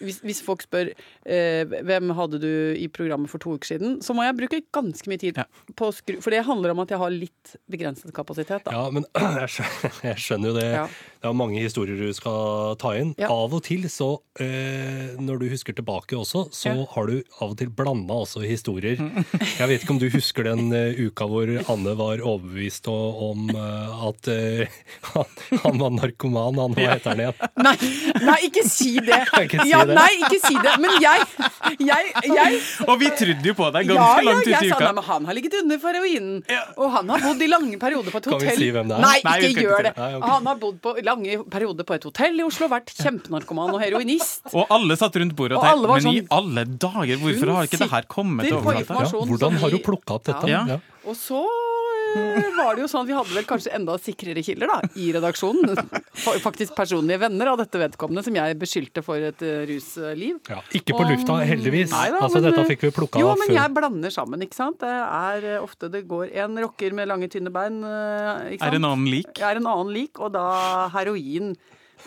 Hvis, 0.00 0.20
hvis 0.24 0.40
folk 0.44 0.64
spør 0.64 0.90
eh, 0.90 1.62
hvem 1.86 2.12
hadde 2.16 2.40
du 2.42 2.50
i 2.76 2.88
programmet 2.92 3.30
for 3.30 3.42
to 3.42 3.54
uker 3.58 3.74
siden, 3.74 3.98
så 4.04 4.16
må 4.16 4.24
jeg 4.26 4.38
bruke 4.38 4.62
ganske 4.74 5.10
mye 5.10 5.20
tid 5.20 5.40
Ja. 5.40 5.46
på 5.76 5.90
å 5.90 5.94
skru 5.94 6.18
For 6.24 6.34
det 6.34 6.42
handler 6.48 6.72
om 6.74 6.80
at 6.82 6.90
jeg 6.92 7.00
har 7.00 7.12
litt 7.12 7.54
begrenset 7.70 8.12
kapasitet, 8.16 8.64
da. 8.66 8.72
Ja, 8.74 8.90
men 8.94 9.06
jeg 9.42 9.52
skjønner, 9.56 10.00
jeg 10.10 10.24
skjønner 10.24 10.52
jo 10.52 10.56
det. 10.58 10.68
Ja. 10.74 10.86
Det 11.20 11.28
er 11.28 11.36
mange 11.36 11.60
historier 11.60 12.00
du 12.00 12.12
skal 12.16 12.76
ta 12.80 12.94
inn. 12.96 13.12
Ja. 13.20 13.28
Av 13.32 13.52
og 13.56 13.62
til, 13.66 13.84
så 13.92 14.10
eh, 14.40 15.16
når 15.20 15.42
du 15.42 15.48
husker 15.52 15.76
tilbake 15.76 16.16
også, 16.16 16.46
så 16.54 16.72
har 16.94 17.10
du 17.10 17.18
av 17.40 17.52
og 17.52 17.58
til 17.60 17.70
blanda 17.76 18.16
også 18.24 18.42
historier. 18.44 18.96
Jeg 19.58 19.68
vet 19.68 19.84
ikke 19.84 19.94
om 19.94 20.00
du 20.00 20.08
husker 20.12 20.46
den 20.48 20.70
uh, 20.72 20.96
uka 20.96 21.26
hvor 21.28 21.50
Anne 21.70 21.92
var 21.98 22.22
overbevist 22.24 22.88
om 22.90 23.50
uh, 23.52 24.06
at 24.08 24.30
uh, 24.32 24.78
han, 25.12 25.36
han 25.64 25.80
var 25.82 25.94
narkoman, 25.98 26.58
han, 26.60 26.76
hva 26.76 26.94
heter 26.94 27.12
han 27.12 27.22
igjen? 27.26 27.44
Nei, 27.66 27.74
nei, 28.24 28.38
ikke 28.48 28.64
si 28.68 28.94
det! 29.04 29.20
Ikke 29.44 29.64
si 29.64 29.70
ja, 29.72 29.82
det. 29.88 29.89
Nei, 29.96 30.10
ikke 30.20 30.38
si 30.44 30.54
det. 30.64 30.74
Men 30.82 30.94
jeg, 31.02 31.26
jeg, 31.80 32.12
jeg 32.30 32.60
Og 32.86 32.94
vi 33.00 33.10
trodde 33.18 33.50
jo 33.50 33.54
på 33.58 33.68
deg 33.74 33.90
ja, 33.90 33.96
ganske 33.96 34.20
ja, 34.20 34.26
langt 34.28 34.40
ut 34.40 34.50
i 34.50 34.54
jeg 34.54 34.70
sa 34.70 34.76
uka. 34.76 34.84
nei, 34.84 34.92
men 34.98 35.06
han 35.10 35.28
har 35.30 35.38
ligget 35.38 35.56
under 35.60 35.80
for 35.82 35.98
heroinen. 35.98 36.36
Og 36.76 36.92
han 36.96 37.12
har 37.14 37.24
bodd 37.26 37.44
i 37.46 37.50
lange 37.50 37.80
perioder 37.82 38.14
på 38.14 38.20
et 38.22 38.28
Kan 38.30 38.38
vi 38.40 38.48
hotell. 38.50 38.60
si 38.62 38.70
hvem 38.76 38.90
det 38.92 38.96
er? 38.98 39.04
Nei, 39.06 39.16
Nei, 39.26 39.36
ikke 39.50 39.64
gjør 39.66 39.82
det. 39.88 39.90
det. 39.90 39.94
Nei, 40.04 40.10
okay. 40.20 40.30
Han 40.34 40.50
har 40.50 40.60
bodd 40.64 40.78
på 40.86 40.94
lange 41.10 41.38
perioder 41.56 41.88
på 41.90 41.96
et 41.98 42.08
hotell 42.10 42.40
i 42.40 42.46
Oslo, 42.46 42.68
vært 42.72 42.94
kjempenarkoman 43.00 43.74
og 43.74 43.80
heroinist. 43.84 44.42
Og 44.54 44.70
alle 44.76 44.96
satt 45.00 45.16
rundt 45.20 45.36
bordet 45.38 45.58
og 45.58 45.66
tenkte 45.66 45.90
Men 45.94 46.00
i 46.00 46.20
sånn, 46.20 46.30
alle 46.40 46.66
dager, 46.86 47.16
hvorfor 47.24 47.54
har 47.56 47.68
ikke 47.70 47.82
det 47.84 47.90
her 47.94 48.08
kommet 48.10 48.50
overflata? 48.52 49.04
Ja, 49.10 49.26
hvordan 49.32 49.58
har 49.62 49.74
du 49.74 49.78
plukka 49.84 50.18
opp 50.20 50.28
dette? 50.30 50.50
Ja. 50.50 50.64
Ja. 50.76 50.80
Og 51.08 51.16
så 51.16 51.40
var 52.14 52.76
det 52.76 52.84
jo 52.84 52.88
sånn, 52.90 53.04
at 53.04 53.10
vi 53.10 53.16
hadde 53.16 53.36
vel 53.36 53.46
kanskje 53.48 53.72
enda 53.76 53.96
sikrere 54.00 54.42
kilder 54.44 54.70
da, 54.70 54.78
i 55.00 55.10
redaksjonen. 55.14 55.78
Faktisk 56.44 56.74
personlige 56.78 57.20
venner 57.22 57.52
av 57.52 57.60
dette 57.60 57.80
vedkommende 57.80 58.24
som 58.26 58.36
jeg 58.36 58.58
beskyldte 58.60 59.04
for 59.06 59.22
et 59.30 59.44
eh, 59.46 59.64
rusliv. 59.70 60.38
Ja, 60.50 60.60
ikke 60.76 60.96
på 60.98 61.06
lufta, 61.08 61.40
heldigvis. 61.46 61.92
Nei 61.94 62.06
da, 62.14 62.22
altså, 62.22 62.40
men, 62.40 62.48
dette 62.50 62.64
eh, 62.64 62.70
fikk 62.72 62.86
vi 62.88 62.92
plukka 63.00 63.22
Jo, 63.22 63.32
av 63.32 63.42
men 63.42 63.54
jeg 63.56 63.74
blander 63.76 64.14
sammen, 64.14 64.46
ikke 64.46 64.58
sant. 64.58 64.80
Det 64.84 64.92
er 64.92 65.50
eh, 65.56 65.58
ofte 65.62 65.90
det 65.92 66.04
går 66.10 66.34
en 66.44 66.62
rocker 66.66 66.96
med 66.96 67.10
lange, 67.10 67.30
tynne 67.32 67.52
bein, 67.54 67.80
ikke 67.80 68.60
sant. 68.60 68.70
Er 68.70 68.80
en 68.80 68.88
annen 68.92 69.10
lik? 69.10 69.34
er 69.40 69.60
en 69.60 69.68
annen 69.70 69.94
lik, 69.96 70.20
og 70.20 70.34
da 70.36 70.46
heroin. 70.94 71.54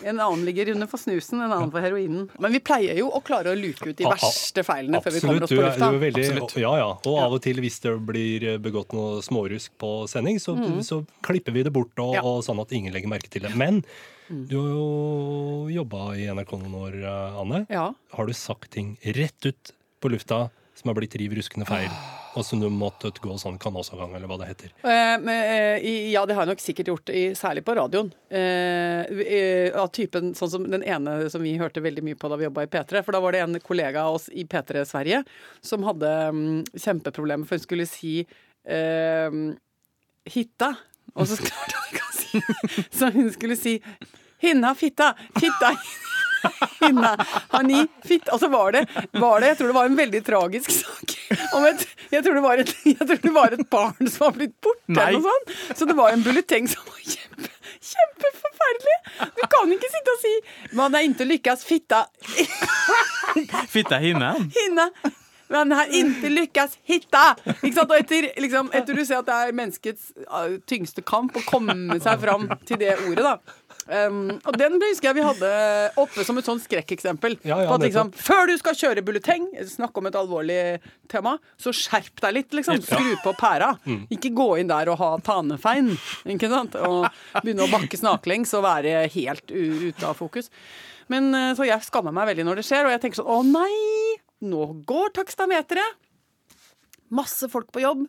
En 0.02 0.18
annen 0.20 0.44
ligger 0.44 0.72
under 0.74 0.86
for 0.90 0.98
snusen, 0.98 1.40
en 1.40 1.52
annen 1.52 1.70
for 1.70 1.80
heroinen. 1.80 2.28
Men 2.40 2.52
vi 2.52 2.58
pleier 2.60 2.96
jo 2.98 3.10
å 3.14 3.20
klare 3.24 3.52
å 3.52 3.56
luke 3.58 3.86
ut 3.90 3.96
de 3.96 4.04
Ah, 4.04 4.12
ah, 4.12 4.18
verste 4.18 4.64
feilene 4.66 5.00
før 5.04 5.12
vi 5.12 5.20
kommer 5.20 5.42
oss 5.46 5.50
på 5.54 5.60
lufta. 5.62 5.90
du 5.90 5.96
er 5.96 6.02
veldig, 6.10 6.24
Absolutt. 6.32 6.56
ja, 6.64 6.72
ja. 6.82 6.88
Og 7.06 7.18
av 7.22 7.32
og 7.38 7.42
til, 7.42 7.60
hvis 7.62 7.78
det 7.80 7.94
blir 8.06 8.58
begått 8.58 8.92
noe 8.92 9.20
smårusk 9.22 9.70
på 9.78 9.92
sending, 10.08 10.40
så, 10.42 10.56
så 10.82 11.04
klipper 11.22 11.52
vi 11.52 11.62
det 11.62 11.72
bort, 11.72 11.92
og, 11.98 12.14
Mm. 12.14 12.14
Ja. 12.14 12.20
Mm. 12.22 12.26
og 12.26 12.42
sånn 12.44 12.60
at 12.60 12.72
ingen 12.72 12.92
legger 12.92 13.08
merke 13.08 13.30
til 13.30 13.42
det. 13.42 13.54
Men 13.56 13.84
du 14.28 14.56
har 14.58 14.68
jo 14.72 15.68
jobba 15.70 16.16
i 16.16 16.26
NRK 16.32 16.52
noen 16.58 16.74
år, 16.74 16.94
eh, 17.04 17.40
Anne. 17.40 17.66
Ja. 17.70 17.92
Har 18.14 18.26
du 18.26 18.32
sagt 18.32 18.70
ting 18.72 18.96
rett 19.04 19.46
ut 19.46 19.72
på 20.00 20.10
lufta 20.10 20.50
som 20.74 20.88
har 20.88 20.94
blitt 20.98 21.14
riv 21.16 21.32
ruskende 21.36 21.66
feil, 21.66 21.88
som 22.42 22.60
du 22.60 22.66
måtte 22.72 23.12
gå 23.22 23.36
sånn 23.38 23.58
kanalsavgang, 23.62 24.14
eller 24.16 24.30
hva 24.30 24.38
det 24.40 24.48
heter? 24.50 24.72
Eh, 24.82 25.14
men, 25.22 25.28
eh, 25.28 25.86
ja, 26.10 26.24
det 26.26 26.34
har 26.34 26.46
jeg 26.46 26.54
nok 26.54 26.64
sikkert 26.64 26.90
gjort, 26.90 27.12
særlig 27.38 27.64
på 27.64 27.76
radioen. 27.78 28.10
Eh, 28.28 29.04
eh, 29.22 29.68
av 29.78 29.92
typen 29.94 30.34
sånn 30.34 30.50
som 30.50 30.70
den 30.70 30.82
ene 30.82 31.30
som 31.30 31.42
vi 31.42 31.56
hørte 31.60 31.84
veldig 31.84 32.02
mye 32.02 32.18
på 32.18 32.28
da 32.28 32.36
vi 32.40 32.48
jobba 32.48 32.66
i 32.66 32.70
P3. 32.72 33.04
For 33.04 33.12
da 33.12 33.20
var 33.20 33.32
det 33.32 33.44
en 33.44 33.60
kollega 33.60 34.08
av 34.08 34.18
oss 34.18 34.28
i 34.32 34.44
P3 34.44 34.84
Sverige 34.88 35.22
som 35.60 35.86
hadde 35.86 36.10
um, 36.28 36.64
kjempeproblemer, 36.74 37.46
for 37.46 37.58
hun 37.58 37.66
skulle 37.66 37.86
si 37.86 38.16
eh, 38.66 39.38
hitta. 40.34 40.74
Og 41.14 41.28
så 41.30 41.38
klarte 41.38 41.78
hun 41.78 41.92
ikke 41.92 42.08
å 42.08 42.14
si 42.16 42.40
Så 42.98 43.10
hun 43.14 43.28
skulle 43.30 43.56
si 43.60 43.76
hinna 44.42 44.74
fitta, 44.74 45.12
fitta 45.38 45.74
hinna, 46.80 47.26
hani, 47.48 47.86
fitta 48.04 48.34
Og 48.34 48.40
så 48.40 48.48
var 48.48 48.72
det, 48.72 48.86
var 49.12 49.40
det, 49.40 49.52
jeg 49.52 49.58
tror 49.58 49.70
det 49.70 49.76
var 49.78 49.90
en 49.90 49.96
veldig 49.96 50.24
tragisk 50.26 50.70
sak. 50.74 51.13
Om 51.56 51.66
et, 51.70 51.86
jeg, 52.12 52.24
tror 52.24 52.38
det 52.38 52.44
var 52.44 52.62
et, 52.62 52.72
jeg 52.92 53.00
tror 53.00 53.20
det 53.26 53.34
var 53.34 53.56
et 53.56 53.66
barn 53.70 54.10
som 54.10 54.26
var 54.26 54.36
blitt 54.38 54.54
borte 54.64 54.94
eller 54.94 55.18
noe 55.18 55.34
sånt. 55.34 55.56
Så 55.78 55.88
det 55.90 55.96
var 55.98 56.14
en 56.14 56.24
bulleteng 56.26 56.68
som 56.70 56.86
var 56.88 57.02
kjempe, 57.02 57.50
kjempeforferdelig. 57.90 58.96
Du 59.40 59.42
kan 59.56 59.74
ikke 59.76 59.92
sitte 59.92 60.14
og 60.14 60.22
si 60.22 60.34
'man 60.76 60.94
er 60.94 61.08
ikke 61.08 61.28
lykkes 61.28 61.66
fitta 61.66 62.06
fitta 63.74 64.00
hinne? 64.02 64.32
Hinne. 64.54 64.90
Men 65.52 65.72
har 65.76 65.90
ikke 65.92 66.30
lykkes 66.32 66.78
hitta! 66.88 67.34
Ikke 67.60 67.74
sant? 67.76 67.92
Og 67.92 67.98
etter, 68.00 68.30
liksom, 68.40 68.70
etter 68.74 68.96
du 68.96 69.04
ser 69.04 69.20
at 69.20 69.28
det 69.28 69.34
er 69.36 69.56
menneskets 69.56 70.12
uh, 70.24 70.56
tyngste 70.66 71.04
kamp 71.06 71.36
å 71.36 71.44
komme 71.46 71.98
seg 72.02 72.22
fram 72.22 72.48
til 72.66 72.80
det 72.80 72.94
ordet, 73.04 73.26
da. 73.26 73.36
Um, 73.84 74.38
og 74.48 74.56
den 74.56 74.78
husker 74.80 75.10
jeg 75.10 75.18
vi 75.18 75.24
hadde 75.26 75.50
oppe 76.00 76.24
som 76.24 76.38
et 76.40 76.46
sånn 76.48 76.60
skrekkeksempel. 76.62 77.36
Ja, 77.44 77.58
ja, 77.66 77.76
liksom, 77.80 78.12
før 78.16 78.48
du 78.48 78.54
skal 78.60 78.78
kjøre 78.78 79.04
bulleteng, 79.04 79.50
snakke 79.68 80.00
om 80.00 80.08
et 80.08 80.16
alvorlig 80.18 80.58
tema, 81.12 81.36
så 81.60 81.74
skjerp 81.76 82.22
deg 82.24 82.36
litt, 82.38 82.56
liksom. 82.56 82.80
Skru 82.84 83.12
på 83.24 83.34
pæra. 83.40 83.74
Mm. 83.84 84.06
Ikke 84.16 84.32
gå 84.36 84.48
inn 84.62 84.72
der 84.72 84.88
og 84.92 85.00
ha 85.02 85.10
tanefein, 85.26 85.92
ikke 86.36 86.50
sant. 86.52 86.78
Og 86.80 87.06
begynne 87.42 87.66
å 87.66 87.72
bakke 87.72 88.00
snaklengs 88.00 88.54
og 88.56 88.64
være 88.66 89.04
helt 89.14 89.52
ute 89.52 90.08
av 90.08 90.16
fokus. 90.20 90.50
Men 91.12 91.28
uh, 91.36 91.52
Så 91.56 91.66
jeg 91.68 91.84
skammer 91.84 92.14
meg 92.16 92.30
veldig 92.32 92.48
når 92.48 92.62
det 92.62 92.68
skjer, 92.70 92.86
og 92.88 92.94
jeg 92.94 93.02
tenker 93.02 93.20
sånn 93.20 93.28
Å 93.28 93.42
nei! 93.44 94.16
Nå 94.48 94.70
går 94.88 95.12
takstameteret! 95.20 96.00
Masse 97.14 97.46
folk 97.52 97.68
på 97.72 97.82
jobb. 97.84 98.06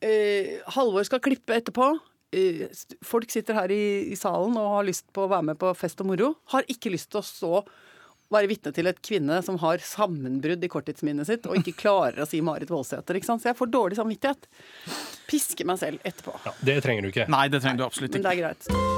Eh, 0.00 0.60
Halvor 0.74 1.04
skal 1.04 1.20
klippe 1.20 1.56
etterpå. 1.58 1.90
Eh, 2.32 2.66
folk 3.04 3.30
sitter 3.32 3.56
her 3.56 3.72
i, 3.72 3.82
i 4.12 4.16
salen 4.18 4.56
og 4.60 4.72
har 4.76 4.88
lyst 4.88 5.06
på 5.16 5.24
å 5.24 5.30
være 5.32 5.50
med 5.52 5.60
på 5.60 5.72
fest 5.78 6.00
og 6.04 6.10
moro. 6.10 6.34
Har 6.52 6.66
ikke 6.68 6.92
lyst 6.92 7.12
til 7.14 7.22
å 7.22 7.26
stå 7.26 7.52
være 8.28 8.50
vitne 8.50 8.72
til 8.76 8.88
et 8.90 9.00
kvinne 9.04 9.40
som 9.44 9.56
har 9.62 9.80
sammenbrudd 9.80 10.64
i 10.64 10.68
korttidsminnet 10.68 11.28
sitt 11.28 11.48
og 11.48 11.56
ikke 11.60 11.76
klarer 11.80 12.24
å 12.24 12.28
si 12.28 12.42
Marit 12.44 12.68
Voldsæter. 12.72 13.16
Så 13.24 13.38
jeg 13.48 13.56
får 13.56 13.72
dårlig 13.72 14.00
samvittighet. 14.00 14.48
Pisker 15.28 15.68
meg 15.68 15.80
selv 15.80 16.04
etterpå. 16.04 16.36
Ja, 16.44 16.52
det 16.60 16.80
trenger 16.84 17.08
du 17.08 17.12
ikke. 17.14 17.28
Nei, 17.32 17.46
det 17.52 17.64
trenger 17.64 17.84
du 17.84 17.88
absolutt 17.88 18.12
Men 18.16 18.24
ikke. 18.24 18.28
det 18.28 18.36
er 18.36 18.44
greit. 18.44 18.97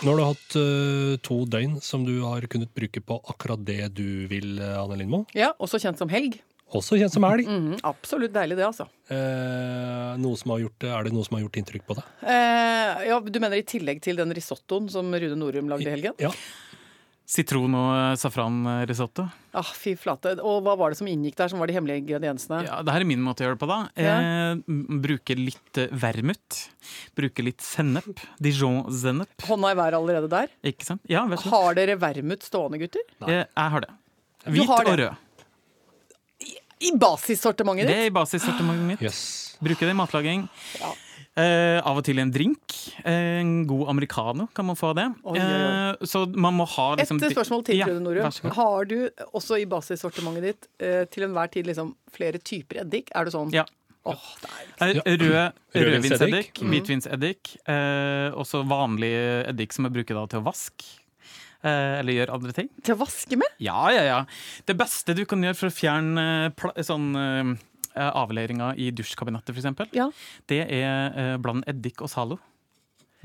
Nå 0.00 0.14
har 0.14 0.16
du 0.16 0.24
hatt 0.24 0.54
uh, 0.56 1.16
to 1.20 1.42
døgn 1.44 1.74
som 1.84 2.06
du 2.08 2.14
har 2.24 2.46
kunnet 2.48 2.70
bruke 2.76 3.02
på 3.04 3.18
akkurat 3.28 3.60
det 3.66 3.90
du 3.98 4.26
vil, 4.30 4.54
eh, 4.56 4.78
Anne 4.80 4.96
Lindmo. 4.96 5.26
Ja, 5.36 5.52
Også 5.60 5.80
kjent 5.82 6.00
som 6.00 6.08
helg. 6.08 6.38
Også 6.72 6.96
kjent 6.96 7.12
som 7.12 7.24
elg. 7.26 7.48
Mhm, 7.50 7.80
absolutt 7.84 8.32
deilig, 8.32 8.56
det, 8.56 8.64
altså. 8.68 8.86
Eh, 9.10 10.16
noe 10.22 10.38
som 10.38 10.54
har 10.54 10.62
gjort, 10.62 10.86
er 10.86 11.04
det 11.08 11.12
noe 11.12 11.26
som 11.26 11.36
har 11.36 11.42
gjort 11.44 11.58
inntrykk 11.60 11.84
på 11.88 11.96
deg? 11.98 12.10
Eh, 12.22 13.04
ja, 13.10 13.18
Du 13.20 13.40
mener 13.42 13.58
i 13.58 13.66
tillegg 13.66 14.00
til 14.00 14.16
den 14.16 14.32
risottoen 14.32 14.88
som 14.88 15.10
Rune 15.12 15.36
Norum 15.36 15.68
lagde 15.68 15.90
i 15.90 15.96
helgen? 15.96 16.14
Ja. 16.22 16.30
Sitron- 17.30 17.74
og 17.78 17.90
eh, 17.94 18.16
safranrisotto. 18.18 19.28
Ah, 19.54 19.68
fy 19.78 19.92
flate. 19.98 20.32
Og 20.42 20.64
hva 20.66 20.72
var 20.78 20.90
det 20.90 20.98
som 20.98 21.06
inngikk 21.10 21.36
der, 21.38 21.50
som 21.52 21.60
var 21.62 21.70
de 21.70 21.76
hemmelige 21.76 22.02
ingrediensene? 22.02 22.64
Ja, 22.66 22.80
det 22.82 22.90
her 22.96 23.04
er 23.04 23.06
min 23.06 23.22
måte 23.22 23.44
å 23.44 23.46
gjøre 23.46 23.54
det 23.58 23.62
på, 23.62 23.68
da. 23.70 23.76
Ja. 23.94 24.14
Eh, 24.18 24.80
bruke 25.04 25.36
litt 25.38 25.78
eh, 25.78 25.92
vermut. 25.94 26.58
Bruke 27.18 27.44
litt 27.46 27.62
sennep. 27.62 28.18
Dijon-sennep. 28.42 29.46
Hånda 29.46 29.70
i 29.70 29.78
været 29.78 29.98
allerede 30.00 30.30
der? 30.32 30.50
Ikke 30.72 30.88
sant? 30.88 31.04
Ja, 31.10 31.22
vær 31.30 31.38
så 31.38 31.46
god. 31.52 31.54
Har 31.68 31.78
dere 31.78 31.98
vermut 32.02 32.46
stående, 32.46 32.82
gutter? 32.82 33.06
Eh, 33.28 33.44
Jeg 33.46 33.74
har 33.76 33.86
det. 33.86 33.92
Hvit 34.50 34.66
har 34.72 34.90
og 34.90 34.98
rød. 35.04 35.26
I 36.80 36.90
basissortimentet 36.96 37.84
ditt? 37.86 37.92
Det 37.94 38.02
er 38.06 38.10
i 38.10 38.16
basissortimentet 38.16 38.86
mitt. 38.88 39.02
Yes. 39.04 39.22
Bruker 39.62 39.86
det 39.86 39.94
i 39.94 39.98
matlaging. 40.00 40.46
Ja. 40.80 40.90
Eh, 41.38 41.78
av 41.86 41.96
og 42.00 42.04
til 42.04 42.18
en 42.18 42.30
drink. 42.34 42.74
Eh, 43.06 43.38
en 43.40 43.64
god 43.70 43.88
americano 43.92 44.48
kan 44.54 44.66
man 44.66 44.76
få 44.76 44.90
av 44.90 44.96
det. 44.98 45.06
Oi, 45.22 45.38
oi, 45.38 45.44
oi. 45.46 45.90
Eh, 45.94 46.06
så 46.10 46.24
man 46.34 46.56
må 46.58 46.66
ha 46.68 46.92
Et 46.94 47.04
liksom 47.04 47.20
spørsmål 47.22 47.64
til, 47.64 47.78
Ja, 47.78 47.86
Trude 47.86 48.02
Norum. 48.02 48.26
så 48.34 48.42
god. 48.48 48.52
Har 48.58 48.84
du 48.90 48.96
også 49.32 49.60
i 49.62 49.64
basissortimentet 49.70 50.42
ditt 50.42 50.68
eh, 50.82 51.04
til 51.06 51.28
enhver 51.28 51.50
tid 51.54 51.66
liksom 51.70 51.94
flere 52.12 52.38
typer 52.42 52.82
eddik? 52.82 53.12
Er 53.14 53.24
du 53.24 53.30
sånn? 53.30 53.52
Ja. 53.54 53.64
Oh, 54.04 54.16
det 54.40 54.50
er 54.80 55.02
Eh, 55.04 55.16
Rød, 55.20 55.52
Rødvinseddik. 55.76 56.54
mm. 56.62 56.70
hvitvinseddik, 56.72 57.56
eh, 57.68 58.32
også 58.34 58.64
vanlig 58.66 59.12
eddik 59.46 59.72
som 59.76 59.84
jeg 59.84 59.92
bruker 59.92 60.14
da 60.16 60.26
til 60.26 60.40
å 60.40 60.46
vaske. 60.50 60.96
Eh, 61.62 62.00
eller 62.00 62.12
gjøre 62.16 62.32
andre 62.32 62.52
ting. 62.56 62.68
til 62.82 62.94
å 62.96 62.98
vaske 63.04 63.36
med? 63.36 63.46
Ja, 63.60 63.90
ja, 63.92 64.02
ja. 64.02 64.24
Det 64.66 64.76
beste 64.76 65.14
du 65.14 65.26
kan 65.26 65.42
gjøre 65.44 65.54
for 65.54 65.68
å 65.68 65.76
fjerne 65.76 66.52
sånn 66.82 67.58
eh, 67.94 68.10
avleiringer 68.22 68.78
i 68.78 68.90
dusjkabinettet, 68.94 69.56
f.eks., 69.56 69.90
Ja. 69.96 70.10
det 70.50 70.62
er 70.66 71.16
eh, 71.16 71.34
bland 71.42 71.64
eddik 71.70 72.02
og 72.02 72.10
Zalo. 72.12 72.38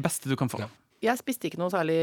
Beste 0.01 0.27
du 0.29 0.35
kan 0.39 0.49
få. 0.51 0.59
Ja. 0.65 0.71
Jeg 1.05 1.19
spiste 1.19 1.49
ikke 1.49 1.59
noe 1.59 1.69
særlig 1.69 1.95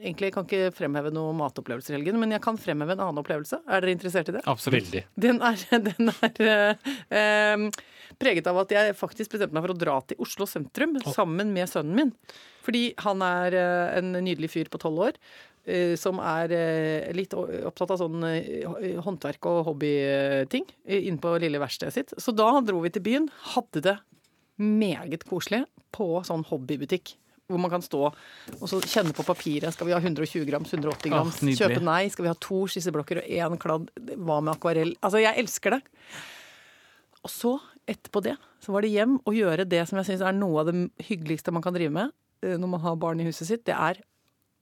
Egentlig 0.00 0.30
kan 0.34 0.46
ikke 0.46 0.72
fremheve 0.74 1.12
noen 1.14 1.36
matopplevelser 1.38 1.92
i 1.94 1.98
helgen, 1.98 2.16
men 2.18 2.32
jeg 2.34 2.42
kan 2.42 2.56
fremheve 2.58 2.96
en 2.96 3.02
annen 3.04 3.20
opplevelse. 3.20 3.60
Er 3.68 3.84
dere 3.84 3.92
interessert 3.94 4.30
i 4.32 4.34
det? 4.38 4.42
Absolutt. 4.50 4.88
Den 5.20 5.38
er, 5.44 5.60
den 5.90 6.10
er 6.10 6.80
eh, 7.12 7.66
preget 8.18 8.48
av 8.50 8.58
at 8.64 8.72
jeg 8.74 8.96
faktisk 8.98 9.36
bestemte 9.36 9.54
meg 9.54 9.66
for 9.66 9.76
å 9.76 9.78
dra 9.78 9.98
til 10.08 10.18
Oslo 10.24 10.48
sentrum 10.48 10.96
sammen 11.12 11.52
med 11.54 11.70
sønnen 11.70 12.00
min. 12.00 12.12
Fordi 12.66 12.88
han 13.04 13.22
er 13.24 13.54
eh, 13.60 13.98
en 14.00 14.16
nydelig 14.16 14.50
fyr 14.56 14.72
på 14.72 14.80
tolv 14.82 15.06
år. 15.10 15.20
Eh, 15.68 15.94
Som 16.00 16.20
er 16.22 16.52
eh, 16.54 17.12
litt 17.16 17.34
opptatt 17.36 17.94
av 17.94 18.00
sånn 18.00 18.24
eh, 18.26 18.98
håndverk 19.04 19.48
og 19.50 19.62
hobbyting 19.70 20.66
inne 20.84 21.20
på 21.22 21.36
lille 21.42 21.60
verkstedet 21.62 21.94
sitt. 21.94 22.14
Så 22.18 22.34
da 22.36 22.50
dro 22.64 22.82
vi 22.84 22.92
til 22.94 23.04
byen. 23.04 23.30
Hadde 23.54 23.84
det 23.84 23.96
meget 24.58 25.26
koselig 25.28 25.64
på 25.94 26.18
sånn 26.26 26.46
hobbybutikk. 26.48 27.14
Hvor 27.48 27.60
man 27.62 27.72
kan 27.72 27.80
stå 27.80 28.00
og 28.10 28.64
så 28.68 28.80
kjenne 28.84 29.14
på 29.16 29.24
papiret. 29.24 29.72
Skal 29.72 29.88
vi 29.88 29.94
ha 29.96 30.00
120 30.02 30.44
grams, 30.50 30.74
180 30.74 31.14
grams? 31.14 31.38
Ah, 31.40 31.52
kjøpe 31.62 31.80
nei? 31.80 32.02
Skal 32.12 32.26
vi 32.26 32.32
ha 32.32 32.36
to 32.44 32.66
skisseblokker 32.68 33.22
og 33.22 33.30
én 33.38 33.56
kladd? 33.62 33.88
Hva 33.96 34.42
med 34.42 34.52
akvarell? 34.52 34.92
Altså, 35.00 35.22
jeg 35.22 35.32
elsker 35.40 35.78
det. 35.78 35.80
Og 37.24 37.32
så, 37.32 37.54
etterpå 37.88 38.20
det, 38.26 38.36
så 38.60 38.74
var 38.74 38.84
det 38.84 38.92
hjem 38.92 39.16
og 39.22 39.38
gjøre 39.38 39.64
det 39.68 39.80
som 39.88 39.96
jeg 40.00 40.10
syns 40.10 40.26
er 40.28 40.36
noe 40.36 40.60
av 40.60 40.68
det 40.68 41.06
hyggeligste 41.08 41.54
man 41.56 41.64
kan 41.64 41.76
drive 41.76 41.94
med 41.94 42.12
når 42.38 42.70
man 42.70 42.82
har 42.84 43.00
barn 43.00 43.18
i 43.18 43.26
huset 43.26 43.48
sitt. 43.48 43.64
Det 43.66 43.74
er 43.74 43.98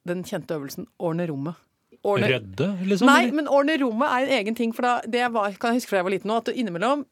den 0.08 0.25
kjente 0.26 0.56
øvelsen 0.56 0.88
ordne 0.98 1.28
rommet. 1.30 1.62
Ordne, 2.06 2.30
Redde, 2.30 2.70
liksom? 2.86 3.08
Nei, 3.10 3.30
men 3.34 3.48
ordne 3.50 3.76
rommet 3.82 4.10
er 4.10 4.26
en 4.26 4.40
egen 4.40 4.56
ting. 4.58 4.72
For 4.76 4.86
da, 4.86 4.96
det 5.10 5.26
var, 5.34 5.54
kan 5.60 5.75
jeg 5.75 5.82
huske 5.82 5.92
fra 5.92 6.02
jeg 6.02 6.06
var 6.06 6.14
liten 6.14 6.30
nå, 6.30 6.40
at 6.42 6.50
innimellom, 6.52 7.04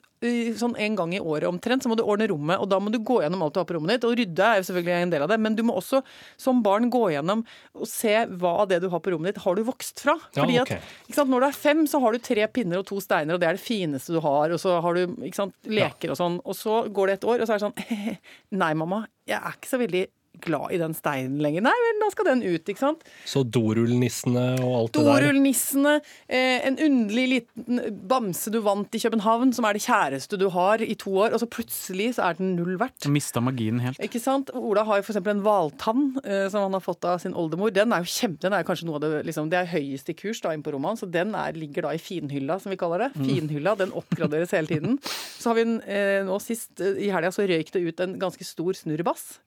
sånn 0.56 0.76
en 0.80 0.94
gang 0.96 1.12
i 1.12 1.20
året 1.20 1.48
omtrent, 1.48 1.84
så 1.84 1.90
må 1.90 1.96
du 1.98 2.04
ordne 2.04 2.28
rommet. 2.30 2.60
Og 2.62 2.68
da 2.70 2.78
må 2.80 2.92
du 2.92 3.00
gå 3.04 3.18
gjennom 3.22 3.42
alt 3.44 3.56
du 3.56 3.60
har 3.60 3.68
på 3.68 3.76
rommet 3.76 3.96
ditt. 3.96 4.06
Og 4.08 4.16
rydde 4.20 4.46
er 4.46 4.60
jo 4.60 4.66
selvfølgelig 4.68 4.94
en 4.96 5.14
del 5.14 5.26
av 5.26 5.32
det. 5.32 5.38
Men 5.42 5.58
du 5.58 5.64
må 5.66 5.76
også 5.80 6.00
som 6.40 6.62
barn 6.64 6.88
gå 6.92 7.02
gjennom 7.14 7.44
og 7.74 7.90
se 7.90 8.14
hva 8.30 8.54
av 8.62 8.70
det 8.70 8.80
du 8.84 8.88
har 8.92 9.02
på 9.04 9.14
rommet 9.14 9.34
ditt, 9.34 9.42
har 9.44 9.58
du 9.58 9.64
vokst 9.66 10.04
fra. 10.04 10.16
Ja, 10.36 10.46
okay. 10.46 10.62
ok. 10.62 10.74
at 11.10 11.18
sant, 11.18 11.32
når 11.32 11.44
du 11.44 11.48
er 11.50 11.60
fem, 11.66 11.84
så 11.90 12.00
har 12.04 12.14
du 12.14 12.24
tre 12.30 12.48
pinner 12.54 12.80
og 12.80 12.88
to 12.88 13.00
steiner, 13.04 13.36
og 13.36 13.42
det 13.42 13.50
er 13.50 13.58
det 13.58 13.64
fineste 13.64 14.14
du 14.16 14.20
har. 14.24 14.54
Og 14.54 14.62
så 14.62 14.78
har 14.84 15.00
du 15.00 15.30
sant, 15.36 15.56
leker 15.68 16.14
og 16.14 16.20
sånn. 16.20 16.40
Og 16.44 16.58
så 16.58 16.84
går 16.94 17.10
det 17.10 17.18
et 17.18 17.30
år, 17.34 17.40
og 17.40 17.48
så 17.48 17.56
er 17.56 17.62
det 17.62 17.68
sånn 17.68 18.18
Nei, 18.62 18.74
mamma, 18.78 19.04
jeg 19.28 19.40
er 19.40 19.58
ikke 19.58 19.74
så 19.74 19.80
veldig 19.82 20.06
glad 20.45 20.73
i 20.75 20.79
den 20.81 20.95
steinen 20.97 21.38
lenger. 21.43 21.64
Nei 21.67 21.75
vel, 21.85 22.00
da 22.03 22.11
skal 22.12 22.29
den 22.31 22.43
ut, 22.45 22.64
ikke 22.69 22.81
sant. 22.81 23.05
Så 23.29 23.45
dorullnissene 23.47 24.45
og 24.64 24.75
alt 24.79 24.95
det 24.97 25.05
der. 25.05 25.26
Dorullnissene, 25.26 25.95
eh, 26.29 26.67
en 26.69 26.79
underlig 26.79 27.26
liten 27.33 27.83
bamse 28.09 28.53
du 28.53 28.61
vant 28.64 28.95
i 28.95 29.03
København, 29.03 29.55
som 29.57 29.69
er 29.69 29.79
det 29.79 29.85
kjæreste 29.87 30.38
du 30.41 30.49
har 30.55 30.83
i 30.85 30.95
to 30.99 31.14
år, 31.14 31.35
og 31.35 31.43
så 31.43 31.49
plutselig 31.50 32.14
så 32.19 32.29
er 32.29 32.41
den 32.41 32.55
null 32.59 32.79
verdt. 32.81 33.09
Mista 33.12 33.43
magien 33.45 33.81
helt. 33.83 34.00
Ikke 34.03 34.23
sant? 34.23 34.53
Ola 34.55 34.85
har 34.88 35.00
jo 35.00 35.07
f.eks. 35.07 35.21
en 35.23 35.45
hvaltann 35.45 36.05
eh, 36.25 36.47
som 36.53 36.67
han 36.67 36.76
har 36.76 36.85
fått 36.85 37.05
av 37.09 37.21
sin 37.23 37.37
oldemor. 37.38 37.73
Den 37.75 37.95
er 37.95 38.05
jo 38.05 38.11
kjempe, 38.11 38.43
den 38.45 38.57
er 38.57 38.64
jo 38.64 38.71
kanskje 38.71 38.88
noe 38.88 39.00
av 39.00 39.07
det 39.07 39.25
liksom, 39.29 39.50
Det 39.53 39.61
er 39.61 39.73
høyest 39.73 40.11
i 40.11 40.17
kurs 40.19 40.43
da 40.45 40.55
inne 40.55 40.67
på 40.67 40.75
rommet 40.75 40.95
hans, 40.95 41.05
så 41.05 41.11
den 41.11 41.35
er, 41.38 41.57
ligger 41.57 41.88
da 41.88 41.95
i 41.95 42.03
finhylla, 42.03 42.59
som 42.62 42.75
vi 42.75 42.81
kaller 42.81 43.07
det. 43.07 43.11
Finhylla, 43.17 43.76
den 43.81 43.95
oppgraderes 43.97 44.55
hele 44.57 44.71
tiden. 44.71 44.99
Så 45.45 45.50
har 45.50 45.59
vi 45.59 45.64
en, 45.67 45.81
eh, 45.83 46.23
nå 46.25 46.38
sist 46.41 46.81
eh, 46.81 46.97
i 47.05 47.11
helga 47.12 47.33
så 47.35 47.45
røyk 47.49 47.73
det 47.75 47.83
ut 47.85 48.00
en 48.00 48.14
ganske 48.21 48.47
stor 48.47 48.76
snurrebass. 48.79 49.38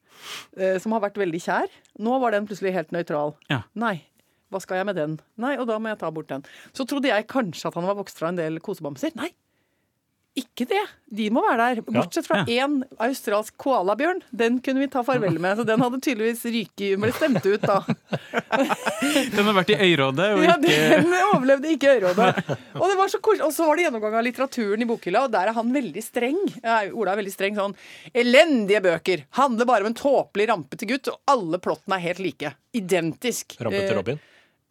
Eh, 0.57 0.77
Som 0.83 0.95
har 0.95 1.03
vært 1.05 1.19
veldig 1.19 1.41
kjær. 1.43 1.73
Nå 2.03 2.19
var 2.23 2.35
den 2.35 2.47
plutselig 2.49 2.75
helt 2.75 2.93
nøytral. 2.95 3.35
Ja. 3.51 3.63
Nei. 3.77 3.99
Hva 4.53 4.61
skal 4.63 4.79
jeg 4.79 4.87
med 4.87 4.95
den? 4.95 5.17
Nei, 5.43 5.57
og 5.59 5.67
da 5.67 5.75
må 5.81 5.91
jeg 5.91 5.99
ta 5.99 6.09
bort 6.13 6.29
den. 6.31 6.45
Så 6.71 6.85
trodde 6.87 7.09
jeg 7.09 7.27
kanskje 7.27 7.67
at 7.67 7.75
han 7.75 7.87
var 7.87 7.97
vokst 7.99 8.19
fra 8.21 8.29
en 8.31 8.39
del 8.39 8.61
kosebamser. 8.63 9.11
Nei, 9.19 9.33
ikke 10.37 10.65
det. 10.69 10.81
De 11.17 11.29
må 11.33 11.41
være 11.45 11.57
der. 11.75 11.79
Bortsett 11.87 12.27
fra 12.27 12.41
én 12.51 12.81
australsk 13.01 13.55
koalabjørn. 13.61 14.19
Den 14.35 14.59
kunne 14.63 14.83
vi 14.83 14.89
ta 14.91 15.01
farvel 15.07 15.39
med. 15.41 15.57
Så 15.59 15.65
den 15.67 15.81
hadde 15.81 15.99
tydeligvis 16.03 16.43
ryket 16.45 16.99
Ble 17.01 17.11
stemt 17.15 17.45
ut 17.47 17.63
da. 17.63 17.79
Den 19.33 19.47
har 19.47 19.55
vært 19.55 19.71
i 19.73 19.77
Øyrådet 19.87 20.27
og 20.35 20.43
ikke 20.43 20.71
Ja, 20.73 20.99
den 21.01 21.13
overlevde 21.31 21.71
ikke 21.73 21.93
Øyrådet. 21.95 22.27
Og, 22.75 22.85
det 22.89 22.97
var 22.99 23.11
så 23.11 23.19
og 23.21 23.51
så 23.53 23.67
var 23.67 23.77
det 23.79 23.87
gjennomgang 23.87 24.17
av 24.19 24.25
litteraturen 24.25 24.83
i 24.83 24.87
bokhylla, 24.89 25.25
og 25.27 25.33
der 25.33 25.51
er 25.51 25.57
han 25.57 25.73
veldig 25.73 26.03
streng. 26.03 26.39
Ja, 26.63 26.79
Ola 26.91 27.13
er 27.13 27.21
veldig 27.21 27.33
streng 27.33 27.57
sånn. 27.59 27.75
Elendige 28.13 28.81
bøker. 28.85 29.25
Handler 29.39 29.69
bare 29.69 29.85
om 29.85 29.91
en 29.91 29.97
tåpelig, 29.97 30.49
rampete 30.51 30.89
gutt, 30.89 31.11
og 31.11 31.21
alle 31.33 31.59
plottene 31.63 31.99
er 31.99 32.05
helt 32.09 32.23
like. 32.23 32.53
Identisk. 32.77 33.57
Rampete 33.61 33.93
Eh, 33.93 33.95
Robin. 33.97 34.19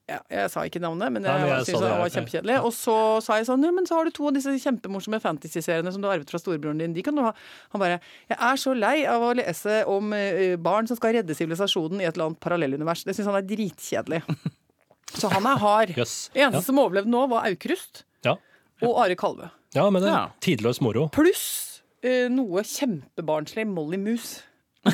Ja, 0.09 0.21
jeg 0.31 0.51
sa 0.53 0.63
ikke 0.69 0.79
navnet, 0.83 1.11
men 1.17 1.25
jeg, 1.27 1.41
ja, 1.43 1.47
jeg 1.57 1.65
synes 1.67 1.81
det, 1.83 1.89
det 1.91 1.99
var 1.99 2.11
kjempekjedelig. 2.15 2.57
Og 2.63 2.73
så 2.77 2.97
sa 3.27 3.37
jeg 3.41 3.47
sånn, 3.49 3.65
ja, 3.67 3.73
men 3.75 3.89
så 3.89 3.97
har 3.99 4.05
du 4.07 4.13
to 4.15 4.29
av 4.29 4.35
disse 4.37 4.53
kjempemorsomme 4.63 5.19
fantasy-seriene 5.25 5.91
som 5.93 6.01
du 6.03 6.07
har 6.07 6.15
arvet 6.21 6.31
fra 6.31 6.39
storebroren 6.39 6.79
din. 6.79 6.95
De 6.95 7.03
kan 7.03 7.17
du 7.19 7.25
ha. 7.27 7.33
Han 7.75 7.83
bare 7.83 7.97
Jeg 8.31 8.39
er 8.39 8.61
så 8.63 8.75
lei 8.79 9.01
av 9.11 9.25
å 9.27 9.33
lese 9.35 9.81
om 9.91 10.13
eh, 10.15 10.55
barn 10.63 10.87
som 10.87 10.97
skal 11.01 11.17
redde 11.19 11.35
sivilisasjonen 11.35 12.01
i 12.01 12.07
et 12.07 12.15
eller 12.15 12.29
annet 12.31 12.41
parallellunivers. 12.41 13.03
Det 13.09 13.17
syns 13.19 13.27
han 13.33 13.41
er 13.41 13.49
dritkjedelig. 13.51 14.23
Så 15.17 15.29
han 15.31 15.45
er 15.47 15.59
hard. 15.63 15.93
Yes. 15.97 16.31
Eneste 16.35 16.59
Ja. 16.59 16.63
som 16.67 16.79
overlevde 16.83 17.09
nå, 17.13 17.21
var 17.31 17.45
Aukrust 17.47 18.03
Ja. 18.27 18.35
og 18.83 18.97
Are 19.05 19.15
Kalve. 19.17 19.51
ja, 19.75 19.85
men 19.91 20.03
det 20.03 20.11
Ja. 20.11 20.25
er 20.27 20.33
tidløs 20.43 20.81
moro. 20.83 21.09
Pluss 21.15 21.81
uh, 22.05 22.27
noe 22.29 22.63
kjempebarnslig 22.67 23.67
Molly 23.71 23.97
Mus. 24.03 24.43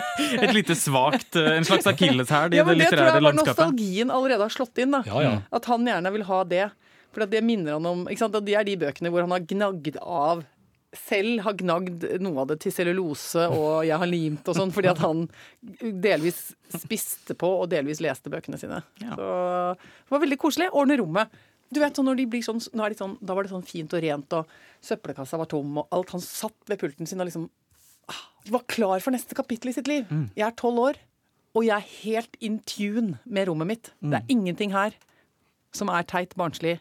et 0.44 0.54
lite 0.54 0.76
svakt 0.78 1.36
eh, 1.40 1.56
En 1.58 1.66
slags 1.68 1.86
akilleshæl 1.90 2.54
i 2.54 2.60
Ja, 2.60 2.64
det 2.64 2.70
men 2.70 2.80
det 2.82 2.88
tror 2.92 3.04
jeg 3.08 3.26
var 3.26 3.36
nostalgien 3.36 4.14
allerede 4.14 4.46
har 4.46 4.54
slått 4.54 4.80
inn. 4.82 4.94
da. 4.96 5.02
Ja, 5.08 5.22
ja. 5.24 5.34
At 5.52 5.68
han 5.70 5.86
gjerne 5.88 6.12
vil 6.14 6.26
ha 6.28 6.40
det. 6.48 6.64
For 7.12 7.28
det 7.28 7.44
minner 7.44 7.76
han 7.76 7.86
om 7.88 8.06
ikke 8.08 8.24
sant? 8.24 8.40
Det 8.46 8.56
er 8.56 8.66
de 8.66 8.78
bøkene 8.80 9.12
hvor 9.12 9.26
han 9.26 9.34
har 9.36 9.44
gnagd 9.44 10.00
av 10.00 10.44
selv 10.92 11.40
har 11.46 11.56
gnagd 11.56 12.04
noe 12.20 12.42
av 12.42 12.50
det 12.50 12.58
til 12.66 12.74
cellulose, 12.74 13.46
og 13.48 13.86
jeg 13.88 13.96
har 13.96 14.10
limt 14.10 14.48
og 14.48 14.56
sånn, 14.58 14.72
fordi 14.76 14.90
at 14.90 15.00
han 15.00 15.22
delvis 16.04 16.50
spiste 16.68 17.36
på 17.38 17.48
og 17.62 17.70
delvis 17.72 18.02
leste 18.04 18.32
bøkene 18.32 18.60
sine. 18.60 18.82
Ja. 19.00 19.16
Så 19.16 19.30
det 19.80 20.12
var 20.12 20.22
veldig 20.26 20.38
koselig. 20.42 20.68
Ordne 20.76 20.98
rommet. 21.00 21.32
Du 21.72 21.80
vet, 21.80 21.96
sånn, 21.96 22.10
når 22.10 22.20
de 22.20 22.28
blir 22.34 22.44
sånn, 22.44 22.60
nå 22.76 22.84
er 22.84 22.92
de 22.92 23.00
sånn, 23.00 23.16
Da 23.24 23.32
var 23.32 23.46
det 23.46 23.54
sånn 23.54 23.64
fint 23.64 23.94
og 23.96 24.04
rent, 24.04 24.36
og 24.36 24.52
søppelkassa 24.84 25.40
var 25.40 25.48
tom, 25.48 25.78
og 25.80 25.96
alt. 25.96 26.12
Han 26.12 26.24
satt 26.24 26.68
ved 26.68 26.82
pulten 26.82 27.08
sin 27.08 27.24
og 27.24 27.30
liksom 27.30 27.48
var 28.50 28.64
klar 28.66 29.00
for 29.04 29.14
neste 29.14 29.36
kapittel 29.38 29.70
i 29.70 29.76
sitt 29.76 29.88
liv. 29.90 30.08
Jeg 30.34 30.46
er 30.46 30.54
tolv 30.58 30.80
år, 30.88 31.00
og 31.54 31.66
jeg 31.66 31.76
er 31.76 31.90
helt 32.02 32.36
in 32.40 32.58
tune 32.66 33.18
med 33.24 33.48
rommet 33.48 33.68
mitt. 33.68 33.92
Det 34.00 34.18
er 34.22 34.32
ingenting 34.32 34.72
her 34.74 34.96
som 35.76 35.88
er 35.92 36.02
teit, 36.08 36.34
barnslig 36.36 36.78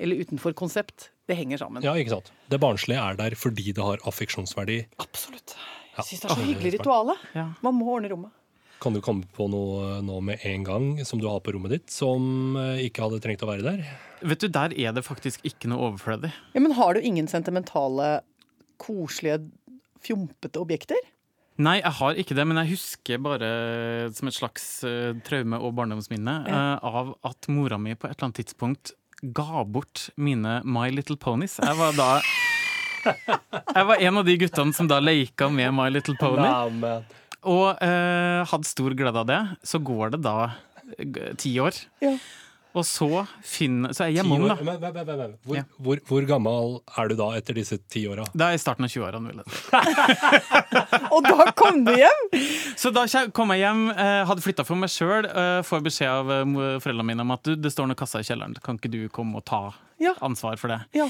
eller 0.00 0.20
utenfor 0.22 0.54
konsept. 0.56 1.10
Det 1.28 1.36
henger 1.38 1.60
sammen. 1.60 1.84
Ja, 1.84 1.92
ikke 1.94 2.16
sant. 2.16 2.32
Det 2.50 2.58
barnslige 2.60 2.98
er 2.98 3.18
der 3.18 3.36
fordi 3.38 3.72
det 3.76 3.84
har 3.84 4.00
affeksjonsverdi. 4.08 4.80
Absolutt. 5.02 5.54
Jeg 5.96 6.06
syns 6.08 6.22
det 6.22 6.30
er 6.30 6.38
så 6.38 6.46
hyggelig 6.46 6.72
rituale. 6.78 7.16
Ja. 7.36 7.50
Man 7.62 7.76
må 7.76 7.90
ordne 7.96 8.10
rommet. 8.12 8.32
Kan 8.80 8.96
du 8.96 9.02
komme 9.04 9.28
på 9.36 9.44
noe 9.52 9.98
nå 10.00 10.22
med 10.24 10.40
en 10.48 10.64
gang 10.64 10.86
som 11.04 11.20
du 11.20 11.26
har 11.28 11.42
på 11.44 11.52
rommet 11.52 11.74
ditt, 11.74 11.90
som 11.92 12.56
eh, 12.56 12.86
ikke 12.86 13.04
hadde 13.04 13.20
trengt 13.20 13.44
å 13.44 13.50
være 13.50 13.66
der? 13.66 13.82
Vet 14.24 14.40
du, 14.40 14.48
Der 14.48 14.72
er 14.72 14.94
det 14.96 15.04
faktisk 15.04 15.44
ikke 15.44 15.68
noe 15.68 15.90
overflødig. 15.90 16.30
Ja, 16.56 16.62
men 16.64 16.72
har 16.78 16.96
du 16.96 17.04
ingen 17.04 17.28
sentimentale, 17.28 18.22
koselige, 18.80 19.42
fjompete 20.04 20.60
objekter? 20.62 21.00
Nei, 21.60 21.76
jeg 21.82 21.92
har 21.98 22.18
ikke 22.20 22.36
det, 22.38 22.46
men 22.48 22.60
jeg 22.62 22.72
husker 22.72 23.20
bare 23.20 23.48
som 24.16 24.30
et 24.30 24.36
slags 24.36 24.64
uh, 24.86 25.12
traume 25.26 25.58
og 25.60 25.74
barndomsminne 25.76 26.36
eh, 26.48 26.86
av 26.88 27.12
at 27.26 27.48
mora 27.52 27.76
mi 27.80 27.92
på 27.92 28.08
et 28.08 28.14
eller 28.14 28.30
annet 28.30 28.40
tidspunkt 28.40 28.94
ga 29.36 29.64
bort 29.68 30.06
mine 30.16 30.60
My 30.64 30.88
Little 30.94 31.18
Ponies. 31.20 31.58
Jeg 31.60 31.76
var 31.76 31.92
da 31.98 32.08
Jeg 33.76 33.88
var 33.90 34.00
en 34.00 34.20
av 34.20 34.24
de 34.28 34.36
guttene 34.40 34.76
som 34.76 34.88
da 34.88 35.00
leika 35.04 35.50
med 35.52 35.74
My 35.76 35.90
Little 35.92 36.16
Pony, 36.20 36.46
Neimen. 36.46 37.04
og 37.44 37.76
uh, 37.76 38.40
hadde 38.48 38.68
stor 38.68 38.96
glede 38.96 39.20
av 39.20 39.28
det. 39.28 39.40
Så 39.60 39.82
går 39.84 40.16
det 40.16 40.24
da 40.24 40.52
ti 41.38 41.52
år. 41.62 41.76
Ja. 42.02 42.16
Og 42.78 42.84
så 42.86 43.06
finner 43.42 43.90
Så 43.96 44.04
er 44.04 44.12
jeg 44.12 44.20
hjemom, 44.20 44.44
da. 44.46 44.54
Men, 44.60 44.78
men, 44.80 44.94
men, 44.94 45.06
men, 45.06 45.18
men. 45.18 45.32
Hvor, 45.44 45.56
Ja. 45.58 45.64
hvor, 45.82 46.00
hvor 46.06 46.26
gammel 46.28 46.76
er 46.98 47.10
du 47.10 47.16
da 47.18 47.28
etter 47.38 47.56
disse 47.58 47.78
ti 47.90 48.04
åra? 48.06 48.24
Det 48.30 48.46
er 48.46 48.54
i 48.54 48.62
starten 48.62 48.86
av 48.86 48.92
20-årene. 48.92 49.32
vil 49.32 49.42
jeg 49.42 49.46
si. 49.50 51.06
Og 51.14 51.26
da 51.26 51.50
kom 51.58 51.82
du 51.86 51.92
hjem! 51.98 52.22
Så 52.78 52.92
da 52.94 53.06
kom 53.34 53.50
jeg 53.54 53.64
hjem, 53.64 53.84
eh, 53.90 54.22
hadde 54.30 54.44
flytta 54.44 54.64
for 54.68 54.78
meg 54.78 54.92
sjøl, 54.92 55.26
eh, 55.26 55.60
får 55.66 55.82
beskjed 55.88 56.10
av 56.14 56.30
eh, 56.30 56.78
foreldrene 56.80 57.08
mine 57.10 57.26
om 57.26 57.34
at 57.34 57.42
du, 57.48 57.56
det 57.58 57.72
står 57.74 57.90
noen 57.90 57.98
kasser 57.98 58.22
i 58.22 58.28
kjelleren, 58.30 58.54
kan 58.62 58.78
ikke 58.78 58.92
du 58.92 59.00
komme 59.12 59.40
og 59.40 59.44
ta 59.50 59.64
Ja. 60.00 60.14
ansvar 60.24 60.56
for 60.60 60.72
det? 60.72 60.80
Ja. 60.96 61.06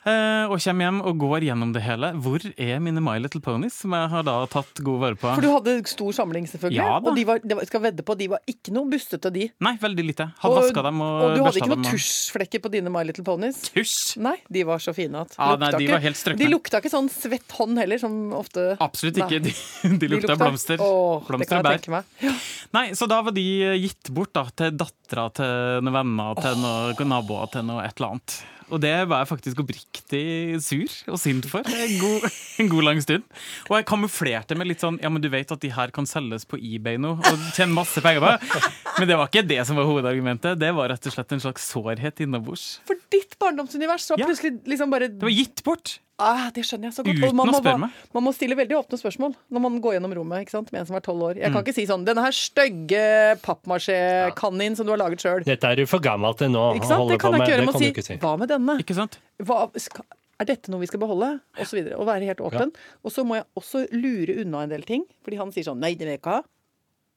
Uh, 0.00 0.48
og 0.48 0.56
kommer 0.64 0.86
hjem 0.86 1.00
og 1.04 1.18
går 1.20 1.44
gjennom 1.44 1.74
det 1.76 1.82
hele. 1.84 2.12
Hvor 2.24 2.40
er 2.56 2.78
mine 2.80 3.02
My 3.04 3.18
Little 3.20 3.42
Ponies, 3.44 3.74
som 3.82 3.92
jeg 3.92 4.08
har 4.14 4.24
da 4.24 4.36
tatt 4.48 4.80
god 4.84 5.00
vare 5.02 5.18
på? 5.20 5.28
For 5.36 5.44
du 5.44 5.50
hadde 5.52 5.74
stor 5.90 6.14
samling, 6.16 6.46
selvfølgelig. 6.48 6.80
Ja 6.80 6.96
og 7.00 7.12
de 7.16 7.24
var, 7.28 7.42
de 7.44 7.58
var, 7.58 7.68
skal 7.68 7.82
vedde 7.84 8.04
på, 8.06 8.16
de 8.16 8.30
var 8.32 8.40
ikke 8.48 8.72
noe 8.72 8.88
bustete, 8.88 9.32
de. 9.34 9.50
Nei, 9.60 9.74
veldig 9.82 10.06
lite. 10.08 10.26
Hadde 10.40 10.54
Og- 10.56 10.62
vaska 10.64 10.84
dem 10.88 11.02
og, 11.04 11.16
Og 11.26 11.34
du 11.36 11.42
hadde 11.44 11.60
ikke 11.60 11.70
noen 11.74 11.84
og- 11.84 11.92
tusjflekker 11.92 12.64
på 12.64 12.72
dine 12.72 12.92
My 12.92 13.04
Little 13.04 13.24
Ponies? 13.28 13.60
Tusj! 13.68 14.16
Nei, 14.24 14.36
de 14.48 14.64
var 14.64 14.80
så 14.80 14.94
fine 14.96 15.20
at 15.20 15.36
Ja, 15.36 15.50
nei, 15.60 15.70
de 15.76 15.90
var 15.92 16.00
helt 16.00 16.16
strøkne. 16.16 16.38
De 16.40 16.48
lukta 16.48 16.80
ikke 16.80 16.94
sånn 16.96 17.10
svett 17.12 17.56
hånd 17.60 17.76
heller, 17.78 18.00
som 18.00 18.32
ofte 18.40 18.76
Absolutt 18.80 19.20
ikke. 19.20 19.42
De, 19.44 19.52
de 20.00 20.08
lukta 20.14 20.36
blomster. 20.40 20.80
Åh, 20.80 21.26
blomster 21.28 21.60
og 21.60 21.68
bær. 21.68 22.04
Ja. 22.24 22.32
Nei, 22.72 22.86
så 22.96 23.08
da 23.10 23.20
var 23.26 23.32
de 23.36 23.44
gitt 23.84 24.08
bort 24.14 24.32
da, 24.32 24.46
til 24.56 24.72
dattera 24.80 25.28
til 25.34 25.84
noen 25.84 25.92
venner, 26.00 26.40
til 26.40 26.56
noen 26.62 27.10
naboer, 27.12 27.50
til 27.52 27.66
noe 27.68 27.84
et 27.84 27.96
eller 27.98 28.14
annet. 28.14 28.29
Og 28.70 28.78
det 28.82 28.92
var 29.10 29.24
jeg 29.24 29.30
faktisk 29.32 29.60
oppriktig 29.64 30.22
sur 30.62 30.92
og 31.10 31.18
sint 31.18 31.46
for 31.50 31.66
en 31.66 31.94
god, 31.98 32.26
en 32.62 32.68
god 32.70 32.86
lang 32.86 33.00
stund. 33.02 33.24
Og 33.68 33.76
jeg 33.76 33.86
kamuflerte 33.90 34.54
med 34.58 34.70
litt 34.70 34.84
sånn 34.84 35.00
Ja, 35.02 35.10
men 35.10 35.22
du 35.22 35.26
vet 35.32 35.50
at 35.50 35.62
de 35.62 35.72
her 35.74 35.90
kan 35.94 36.06
selges 36.06 36.46
på 36.46 36.58
eBay 36.58 37.00
nå, 37.02 37.16
og 37.18 37.48
tjene 37.56 37.74
masse 37.74 38.02
penger 38.04 38.22
på. 38.22 38.60
Men 39.00 39.10
det 39.10 39.18
var 39.18 39.30
ikke 39.30 39.46
det 39.50 39.58
som 39.66 39.80
var 39.80 39.88
hovedargumentet. 39.90 40.60
Det 40.60 40.70
var 40.76 40.92
rett 40.92 41.10
og 41.10 41.16
slett 41.16 41.34
en 41.34 41.42
slags 41.42 41.66
sårhet 41.72 42.22
innabords. 42.22 42.68
For 42.86 42.98
ditt 43.10 43.34
barndomsunivers 43.42 44.06
var 44.12 44.22
plutselig 44.22 44.60
liksom 44.70 44.94
bare 44.94 45.10
Det 45.10 45.26
var 45.26 45.34
gitt 45.34 45.64
bort! 45.66 45.98
Ah, 46.20 46.50
Det 46.54 46.62
skjønner 46.68 46.90
jeg 46.90 46.94
så 46.98 47.02
godt. 47.06 47.16
Uten 47.18 47.36
man 47.36 47.48
å 47.48 47.52
må, 47.52 47.58
spørre 47.60 47.78
ba- 47.78 47.82
meg. 47.86 47.90
man 48.14 48.24
må 48.26 48.32
stille 48.36 48.56
veldig 48.58 48.76
åpne 48.78 48.98
spørsmål 49.00 49.34
når 49.50 49.60
man 49.66 49.80
går 49.80 49.96
gjennom 49.96 50.14
rommet 50.20 50.44
ikke 50.46 50.54
sant? 50.54 50.70
med 50.72 50.80
en 50.82 50.86
som 50.90 50.96
er 50.96 51.04
tolv 51.06 51.22
år. 51.30 51.34
Mm. 51.34 51.42
Jeg 51.42 51.52
kan 51.56 51.64
ikke 51.64 51.74
si 51.80 51.86
sånn 51.90 52.04
'Denne 52.06 52.22
her 52.26 52.36
stygge 52.36 53.04
pappmasjé-kaninen 53.42 54.76
som 54.76 54.86
du 54.86 54.92
har 54.92 54.98
laget 55.00 55.22
sjøl'. 55.24 55.44
Dette 55.44 55.64
er 55.64 55.76
du 55.80 55.86
for 55.86 56.00
gammel 56.04 56.34
til 56.38 56.50
nå. 56.52 56.64
Ikke 56.76 56.86
å 56.86 56.92
sant? 56.92 57.00
holde 57.02 57.12
Det 57.16 57.20
kan 57.20 57.32
på 57.32 57.36
jeg 57.36 57.40
med. 57.40 57.46
ikke 57.48 57.54
gjøre. 57.56 57.66
Det 57.66 57.72
Man 57.72 57.80
sier 57.80 58.02
si. 58.02 58.16
'Hva 58.20 58.38
med 58.38 58.48
denne?' 58.48 58.78
Ikke 58.84 58.94
sant? 58.96 59.18
Hva, 59.42 59.70
skal, 59.80 60.04
er 60.40 60.44
dette 60.44 60.68
noe 60.70 60.80
vi 60.80 60.86
skal 60.86 61.00
beholde? 61.00 61.40
Og 61.58 61.66
så 61.66 61.76
videre. 61.76 61.98
Og 61.98 62.06
være 62.06 62.24
helt 62.28 62.40
åpen. 62.40 62.72
Og 63.04 63.10
så 63.12 63.24
må 63.24 63.36
jeg 63.36 63.44
også 63.56 63.86
lure 63.92 64.40
unna 64.44 64.62
en 64.64 64.68
del 64.70 64.82
ting. 64.82 65.04
Fordi 65.24 65.36
han 65.38 65.52
sier 65.52 65.64
sånn 65.64 65.78
'Nei, 65.80 65.94
det 65.94 66.06
vil 66.06 66.14
jeg 66.16 66.22
ikke 66.22 66.36
ha'. 66.40 66.44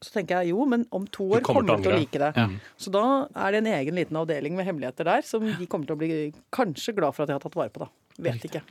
Så 0.04 0.12
tenker 0.12 0.44
jeg 0.44 0.50
jo, 0.52 0.66
men 0.66 0.86
om 0.92 1.06
to 1.08 1.24
år 1.32 1.40
kommer 1.40 1.64
kommer 1.64 1.78
til 1.78 1.78
du 1.78 1.84
til 1.84 1.94
å 1.94 2.00
like 2.00 2.20
det. 2.20 2.36
Ja. 2.36 2.50
Så 2.78 2.92
da 2.92 3.28
er 3.40 3.52
det 3.52 3.60
en 3.66 3.72
egen 3.74 3.96
liten 3.96 4.18
avdeling 4.20 4.52
med 4.54 4.66
hemmeligheter 4.68 5.06
der 5.06 5.22
som 5.24 5.40
de 5.48 5.66
kommer 5.66 5.88
til 5.88 5.96
å 5.96 5.98
bli 5.98 6.34
kanskje 6.52 6.94
glad 6.94 7.16
for 7.16 7.24
at 7.24 7.30
jeg 7.30 7.36
har 7.40 7.40
tatt 7.40 7.56
vare 7.56 7.70
på, 7.72 7.80
da. 7.80 7.88
Vet 8.20 8.44
ikke. 8.44 8.62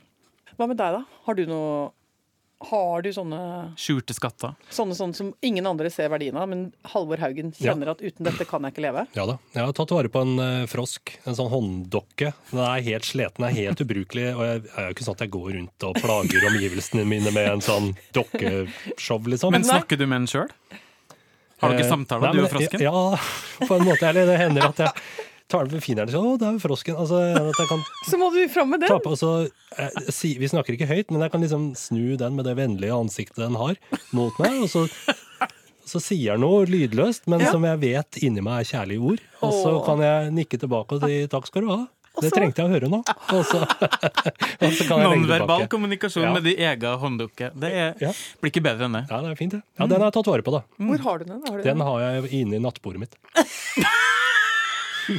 Hva 0.57 0.69
med 0.69 0.77
deg, 0.79 0.95
da? 0.99 1.03
Har 1.25 1.37
du 1.37 1.45
noe 1.49 1.91
Har 2.63 3.01
du 3.03 3.09
sånne, 3.11 3.37
Skjulte 3.75 4.15
skatter. 4.15 4.53
sånne, 4.71 4.95
sånne 4.95 5.17
som 5.17 5.33
ingen 5.43 5.65
andre 5.67 5.89
ser 5.91 6.07
verdien 6.13 6.37
av, 6.39 6.47
men 6.47 6.69
Halvor 6.93 7.19
Haugen 7.19 7.51
kjenner 7.57 7.91
at 7.91 7.99
uten 7.99 8.23
dette 8.23 8.45
kan 8.47 8.63
jeg 8.63 8.71
ikke 8.71 8.85
leve? 8.85 9.03
Ja 9.17 9.25
da. 9.27 9.35
Jeg 9.51 9.65
har 9.65 9.73
tatt 9.75 9.91
vare 9.91 10.11
på 10.13 10.21
en 10.23 10.39
uh, 10.39 10.63
frosk. 10.71 11.11
En 11.27 11.35
sånn 11.35 11.51
hånddokke. 11.51 12.31
Den 12.53 12.63
er 12.63 12.85
helt 12.87 13.09
sliten, 13.09 13.43
er 13.43 13.57
helt 13.57 13.83
ubrukelig. 13.83 14.29
Og 14.37 14.45
jeg 14.47 14.63
er 14.77 14.87
jo 14.87 14.95
ikke 14.95 15.09
sånn 15.09 15.19
at 15.19 15.25
jeg 15.25 15.33
går 15.35 15.49
rundt 15.57 15.87
og 15.89 15.99
plager 15.99 16.47
omgivelsene 16.53 17.03
mine 17.09 17.35
med 17.35 17.51
en 17.57 17.65
sånn 17.67 17.91
dokkeshow, 18.15 19.27
liksom. 19.35 19.51
Men 19.57 19.67
snakker 19.67 19.99
du 19.99 20.07
med 20.07 20.23
den 20.23 20.31
sjøl? 20.31 20.55
Har 21.63 21.71
du 21.71 21.79
ikke 21.79 21.91
samtaler, 21.91 22.31
nei, 22.31 22.39
du 22.39 22.47
og 22.47 22.51
frosken? 22.51 22.81
Ja, 22.83 23.67
på 23.67 23.75
en 23.75 23.85
måte. 23.87 24.07
Eller 24.07 24.27
det 24.27 24.39
hender 24.39 24.71
at 24.71 24.81
jeg 24.83 24.91
tar 25.49 25.65
den 25.67 25.77
på 25.79 25.83
fingeren 25.85 26.09
og 26.09 26.13
sier 26.13 26.21
'Å, 26.23 26.37
der 26.39 26.53
er 26.55 26.61
frosken'. 26.63 26.97
Altså, 26.97 27.19
at 27.35 27.59
jeg 27.59 27.67
kan 27.69 27.83
Så 28.09 28.17
må 28.17 28.31
du 28.33 28.47
fram 28.49 28.69
med 28.69 28.79
den! 28.81 28.99
på, 29.03 29.15
så, 29.19 29.49
eh, 29.77 29.89
si, 30.09 30.37
Vi 30.39 30.47
snakker 30.47 30.73
ikke 30.73 30.87
høyt, 30.89 31.11
men 31.11 31.21
jeg 31.21 31.31
kan 31.31 31.41
liksom 31.41 31.75
snu 31.75 32.17
den 32.17 32.35
med 32.35 32.45
det 32.45 32.55
vennlige 32.57 32.93
ansiktet 32.95 33.37
den 33.43 33.55
har, 33.55 33.75
mot 34.11 34.33
meg. 34.39 34.61
Og 34.63 34.69
så, 34.69 34.87
så 35.85 35.99
sier 36.01 36.33
den 36.33 36.41
noe 36.41 36.65
lydløst, 36.65 37.27
men 37.27 37.39
Ja. 37.41 37.51
som 37.51 37.63
jeg 37.63 37.79
vet 37.79 38.23
inni 38.23 38.41
meg 38.41 38.61
er 38.63 38.69
kjærlige 38.71 39.01
ord. 39.01 39.19
Og 39.41 39.51
så 39.53 39.85
kan 39.85 39.99
jeg 39.99 40.31
nikke 40.31 40.57
tilbake 40.59 40.95
og 40.97 41.01
si 41.05 41.27
'takk 41.27 41.45
skal 41.47 41.61
du 41.61 41.67
ha'. 41.69 41.87
Det 42.21 42.29
trengte 42.31 42.61
jeg 42.61 42.69
å 42.69 42.73
høre 42.73 42.87
nå. 42.93 42.99
Og 43.33 43.43
så, 43.49 43.57
og 44.61 44.69
så 44.77 44.85
kan 44.85 44.99
jeg 45.01 45.09
legge 45.09 45.25
Nonverbal 45.25 45.67
kommunikasjon 45.67 46.23
Ja. 46.29 46.33
med 46.33 46.43
de 46.45 46.53
egen 46.55 46.99
hånddukke. 47.01 47.49
Det 47.57 47.71
er, 47.73 47.95
Ja. 47.99 48.11
blir 48.39 48.51
ikke 48.53 48.61
bedre 48.61 48.85
enn 48.85 48.93
det. 48.93 49.07
Ja, 49.09 49.21
det 49.21 49.31
er 49.31 49.35
fint, 49.35 49.51
det. 49.57 49.63
Ja, 49.79 49.87
den 49.87 49.97
har 49.99 50.11
jeg 50.11 50.13
tatt 50.13 50.27
vare 50.29 50.43
på, 50.45 50.51
da. 50.53 50.61
Hvor 50.77 50.99
har 51.01 51.17
du 51.17 51.25
den? 51.25 51.41
Har 51.47 51.57
du 51.57 51.63
Den 51.63 51.79
har 51.81 51.99
jeg 51.99 52.29
inne 52.31 52.55
i 52.55 52.59
nattbordet 52.59 52.99
mitt. 52.99 53.15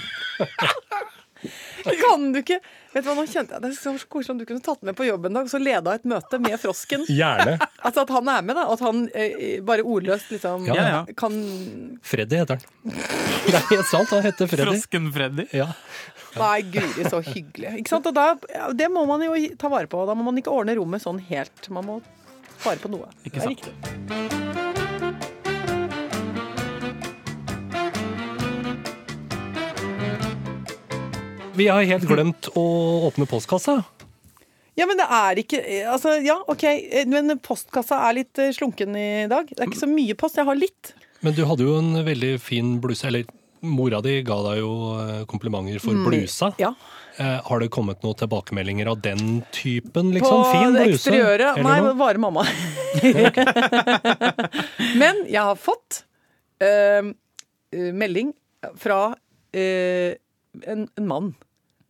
Kan 2.00 2.30
du 2.32 2.38
ikke 2.40 2.56
Vet 2.94 3.02
du 3.04 3.08
hva, 3.10 3.14
nå 3.18 3.24
kjente 3.28 3.52
jeg 3.56 3.60
Det 3.60 3.68
er 3.68 3.74
så 3.76 3.90
koselig 4.08 4.32
om 4.32 4.38
du 4.40 4.44
kunne 4.48 4.62
tatt 4.64 4.80
med 4.86 4.94
på 4.96 5.04
jobb 5.04 5.26
en 5.28 5.34
dag, 5.40 5.48
så 5.50 5.58
leda 5.60 5.92
et 5.98 6.04
møte 6.08 6.38
med 6.40 6.54
frosken. 6.62 7.02
Gjerne. 7.10 7.58
Altså 7.84 8.04
at 8.06 8.12
han 8.14 8.28
er 8.32 8.42
med, 8.46 8.54
da. 8.56 8.62
At 8.72 8.80
han 8.86 9.02
eh, 9.12 9.58
bare 9.66 9.82
ordløst 9.84 10.30
liksom 10.32 10.64
Ja, 10.70 10.74
ja. 10.78 11.02
kan 11.18 11.34
Freddy 12.06 12.38
heter 12.40 12.62
han. 12.62 12.94
Det 13.44 13.58
er 13.58 13.66
helt 13.74 13.90
sant, 13.90 14.08
han 14.14 14.24
heter 14.24 14.48
Freddy. 14.48 14.70
Frosken-Freddy. 14.70 15.44
Ja. 15.58 15.68
Nei, 16.38 16.60
guri, 16.72 17.04
så 17.10 17.18
hyggelig. 17.22 17.74
Ikke 17.82 17.90
sant? 17.92 18.06
Og 18.08 18.14
da, 18.16 18.30
ja, 18.54 18.70
det 18.74 18.88
må 18.94 19.04
man 19.10 19.20
jo 19.26 19.34
ta 19.60 19.68
vare 19.74 19.90
på. 19.90 20.06
Da 20.08 20.14
må 20.16 20.22
man 20.30 20.38
ikke 20.40 20.54
ordne 20.54 20.74
rommet 20.78 21.02
sånn 21.04 21.20
helt. 21.28 21.68
Man 21.74 21.84
må 21.90 21.94
vare 22.64 22.78
på 22.80 22.88
noe. 22.94 23.08
Ikke 23.26 23.36
Det 23.36 23.42
er 23.42 23.46
sant. 23.50 23.60
riktig. 23.68 24.63
Vi 31.54 31.68
har 31.70 31.84
helt 31.86 32.06
glemt 32.08 32.48
å 32.58 32.64
åpne 33.08 33.26
postkassa. 33.30 33.78
Ja, 34.74 34.88
men 34.90 34.98
det 34.98 35.06
er 35.06 35.38
ikke 35.38 35.60
Altså, 35.92 36.16
ja, 36.24 36.40
OK. 36.50 36.64
Men 37.06 37.36
postkassa 37.42 38.00
er 38.08 38.16
litt 38.18 38.38
eh, 38.42 38.50
slunken 38.56 38.96
i 38.98 39.26
dag. 39.30 39.46
Det 39.50 39.60
er 39.60 39.70
ikke 39.70 39.84
så 39.84 39.90
mye 39.90 40.16
post. 40.18 40.38
Jeg 40.40 40.48
har 40.48 40.58
litt. 40.58 40.94
Men 41.22 41.36
du 41.36 41.44
hadde 41.46 41.66
jo 41.66 41.76
en 41.78 41.92
veldig 42.06 42.32
fin 42.42 42.74
bluse. 42.82 43.06
Eller 43.06 43.28
mora 43.64 44.00
di 44.04 44.18
ga 44.26 44.40
deg 44.48 44.58
jo 44.60 44.72
eh, 44.98 45.22
komplimenter 45.30 45.78
for 45.82 45.94
blusa. 46.08 46.50
Ja. 46.58 46.72
Eh, 47.16 47.38
har 47.46 47.62
det 47.62 47.70
kommet 47.70 48.02
noen 48.02 48.18
tilbakemeldinger 48.18 48.90
av 48.90 48.98
den 49.04 49.44
typen? 49.54 50.10
På 50.10 50.16
Liksom? 50.18 50.42
Fin 50.50 50.74
det 50.74 50.88
bluse? 50.88 50.98
eksteriøret. 50.98 51.62
Nei, 51.62 51.76
noe? 51.84 51.94
bare 52.00 52.18
mamma. 52.18 52.42
Men 55.00 55.22
jeg 55.30 55.38
har 55.38 55.54
fått 55.60 56.02
eh, 56.58 57.06
melding 57.94 58.34
fra 58.80 59.12
eh, 59.54 60.18
en, 60.66 60.86
en 60.98 61.06
mann. 61.10 61.34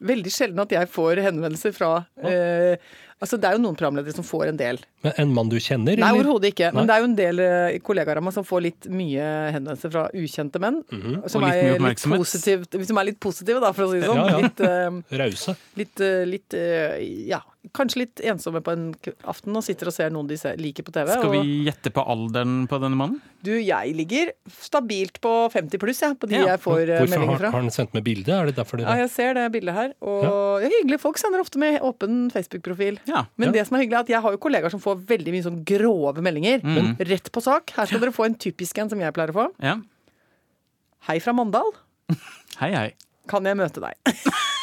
Veldig 0.05 0.31
sjelden 0.35 0.59
at 0.61 0.73
jeg 0.75 0.89
får 0.91 1.21
henvendelser 1.25 1.73
fra 1.73 1.91
eh, 2.21 2.75
Altså, 3.23 3.39
det 3.41 3.47
er 3.49 3.55
jo 3.57 3.61
noen 3.63 3.77
programledere 3.79 4.13
som 4.13 4.25
får 4.27 4.51
en 4.51 4.57
del. 4.59 4.81
Men 5.07 5.15
En 5.23 5.31
mann 5.33 5.49
du 5.49 5.55
kjenner? 5.63 5.97
Nei, 6.03 6.11
overhodet 6.13 6.51
ikke. 6.51 6.67
Nei. 6.75 6.81
Men 6.83 6.89
det 6.91 6.97
er 6.97 7.01
jo 7.01 7.07
en 7.07 7.15
del 7.21 7.41
eh, 7.45 7.77
kollegaer 7.87 8.19
av 8.21 8.27
meg 8.27 8.35
som 8.37 8.45
får 8.45 8.65
litt 8.67 8.89
mye 8.93 9.29
henvendelser 9.55 9.93
fra 9.95 10.03
ukjente 10.19 10.61
menn. 10.61 10.83
Mhm. 10.93 11.15
Som, 11.31 11.41
Og 11.41 11.47
litt 11.47 11.63
mye 11.63 11.79
er 11.79 11.87
litt 11.95 12.05
positivt, 12.11 12.77
som 12.91 13.01
er 13.01 13.09
litt 13.09 13.21
positive, 13.23 13.63
da, 13.65 13.71
for 13.73 13.87
å 13.87 13.95
si 13.95 14.03
det 14.03 14.11
sånn. 14.11 14.21
Ja, 14.21 14.35
ja. 14.35 14.43
Litt, 14.45 14.61
eh, 14.67 15.19
Rause. 15.23 15.57
litt, 15.81 16.05
eh, 16.05 16.25
litt 16.29 16.59
eh, 16.59 16.99
Ja, 17.31 17.41
kanskje 17.73 18.01
litt 18.03 18.21
ensomme 18.21 18.61
på 18.61 18.73
en 18.75 18.83
aften 19.31 19.57
og 19.57 19.63
sitter 19.65 19.89
og 19.89 19.95
ser 19.97 20.11
noen 20.13 20.27
de 20.29 20.37
liker 20.61 20.85
på 20.85 20.93
TV. 20.93 21.09
Skal 21.15 21.31
og 21.31 21.33
vi 21.39 21.65
gjette 21.65 21.91
på 21.95 22.03
alderen 22.05 22.67
på 22.69 22.77
denne 22.83 22.99
mannen? 22.99 23.21
du, 23.45 23.51
jeg 23.61 23.93
ligger 23.97 24.31
stabilt 24.49 25.19
på 25.21 25.31
50 25.53 25.79
pluss, 25.81 25.99
jeg, 26.01 26.17
på 26.19 26.27
de 26.29 26.35
Ja. 26.39 26.47
jeg 26.55 26.61
får 26.65 26.81
eh, 26.81 26.99
Hvorfor 27.03 27.11
meldinger 27.13 27.37
fra 27.37 27.39
fra. 27.45 27.51
har 27.53 27.61
han 27.61 27.71
sendt 27.71 27.93
med 27.95 28.05
bilde? 28.05 28.33
Er 28.33 28.47
det 28.47 28.55
derfor 28.57 28.81
Ja, 28.81 28.95
jeg 28.97 29.11
ser 29.13 29.35
det 29.35 29.47
bildet 29.53 29.75
her. 29.75 29.93
Og 30.01 30.25
ja. 30.63 30.69
hyggelige 30.73 31.01
folk 31.01 31.19
sender 31.21 31.41
ofte 31.41 31.59
med 31.59 31.81
åpen 31.85 32.31
Facebook-profil. 32.33 32.99
Ja. 33.07 33.27
Men 33.37 33.49
Ja. 33.49 33.53
det 33.59 33.67
som 33.69 33.77
er 33.77 33.85
hyggelig 33.85 33.99
er 33.99 34.01
at 34.01 34.09
jeg 34.09 34.21
har 34.23 34.33
jo 34.33 34.39
kollegaer 34.39 34.71
som 34.71 34.81
får 34.81 35.05
veldig 35.07 35.33
mye 35.33 35.43
sånn 35.45 35.65
grove 35.65 36.21
meldinger. 36.25 36.65
Men 36.65 36.97
rett 37.01 37.31
på 37.33 37.43
sak. 37.45 37.71
Her 37.77 37.87
skal 37.87 38.01
dere 38.01 38.13
få 38.17 38.25
en 38.27 38.35
typisk 38.35 38.79
en 38.79 38.89
som 38.91 38.99
jeg 39.01 39.13
pleier 39.13 39.31
å 39.31 39.41
få. 39.43 39.49
ja. 39.61 39.77
Hei 41.05 41.19
fra 41.21 41.35
Mandal. 41.37 41.69
Hei, 42.61 42.71
hei. 42.73 42.95
Kan 43.29 43.45
jeg 43.45 43.57
møte 43.57 43.81
deg? 43.81 43.97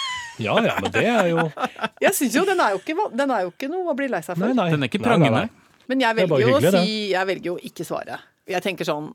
Ja 0.43 0.55
ja, 0.65 0.75
men 0.81 0.93
det 0.93 1.03
er 1.07 1.29
jo 1.31 1.45
Jeg 2.05 2.13
synes 2.17 2.37
jo 2.39 2.45
den 2.47 2.61
er 2.63 2.75
jo 2.75 2.81
ikke, 2.81 2.95
den 3.17 3.33
er 3.35 3.45
jo 3.45 3.51
ikke 3.53 3.69
noe 3.71 3.93
å 3.93 3.97
bli 3.97 4.07
lei 4.11 4.21
seg 4.25 4.37
for. 4.37 4.47
Nei, 4.47 4.55
nei. 4.57 4.69
Den 4.73 4.85
er 4.85 4.91
ikke 4.91 5.01
Nei, 5.01 5.05
nei, 5.05 5.11
prangende. 5.11 5.43
nei. 5.45 5.85
Men 5.91 6.03
jeg 6.05 6.09
er 6.13 6.19
velger 6.21 6.43
jo 6.45 6.55
å 6.55 6.59
hyggelig, 6.61 6.71
si 6.85 6.95
Jeg 7.11 7.27
velger 7.31 7.51
jo 7.51 7.55
å 7.57 7.63
ikke 7.71 7.87
svare. 7.87 8.19
Jeg 8.51 8.65
tenker 8.65 8.87
sånn 8.87 9.11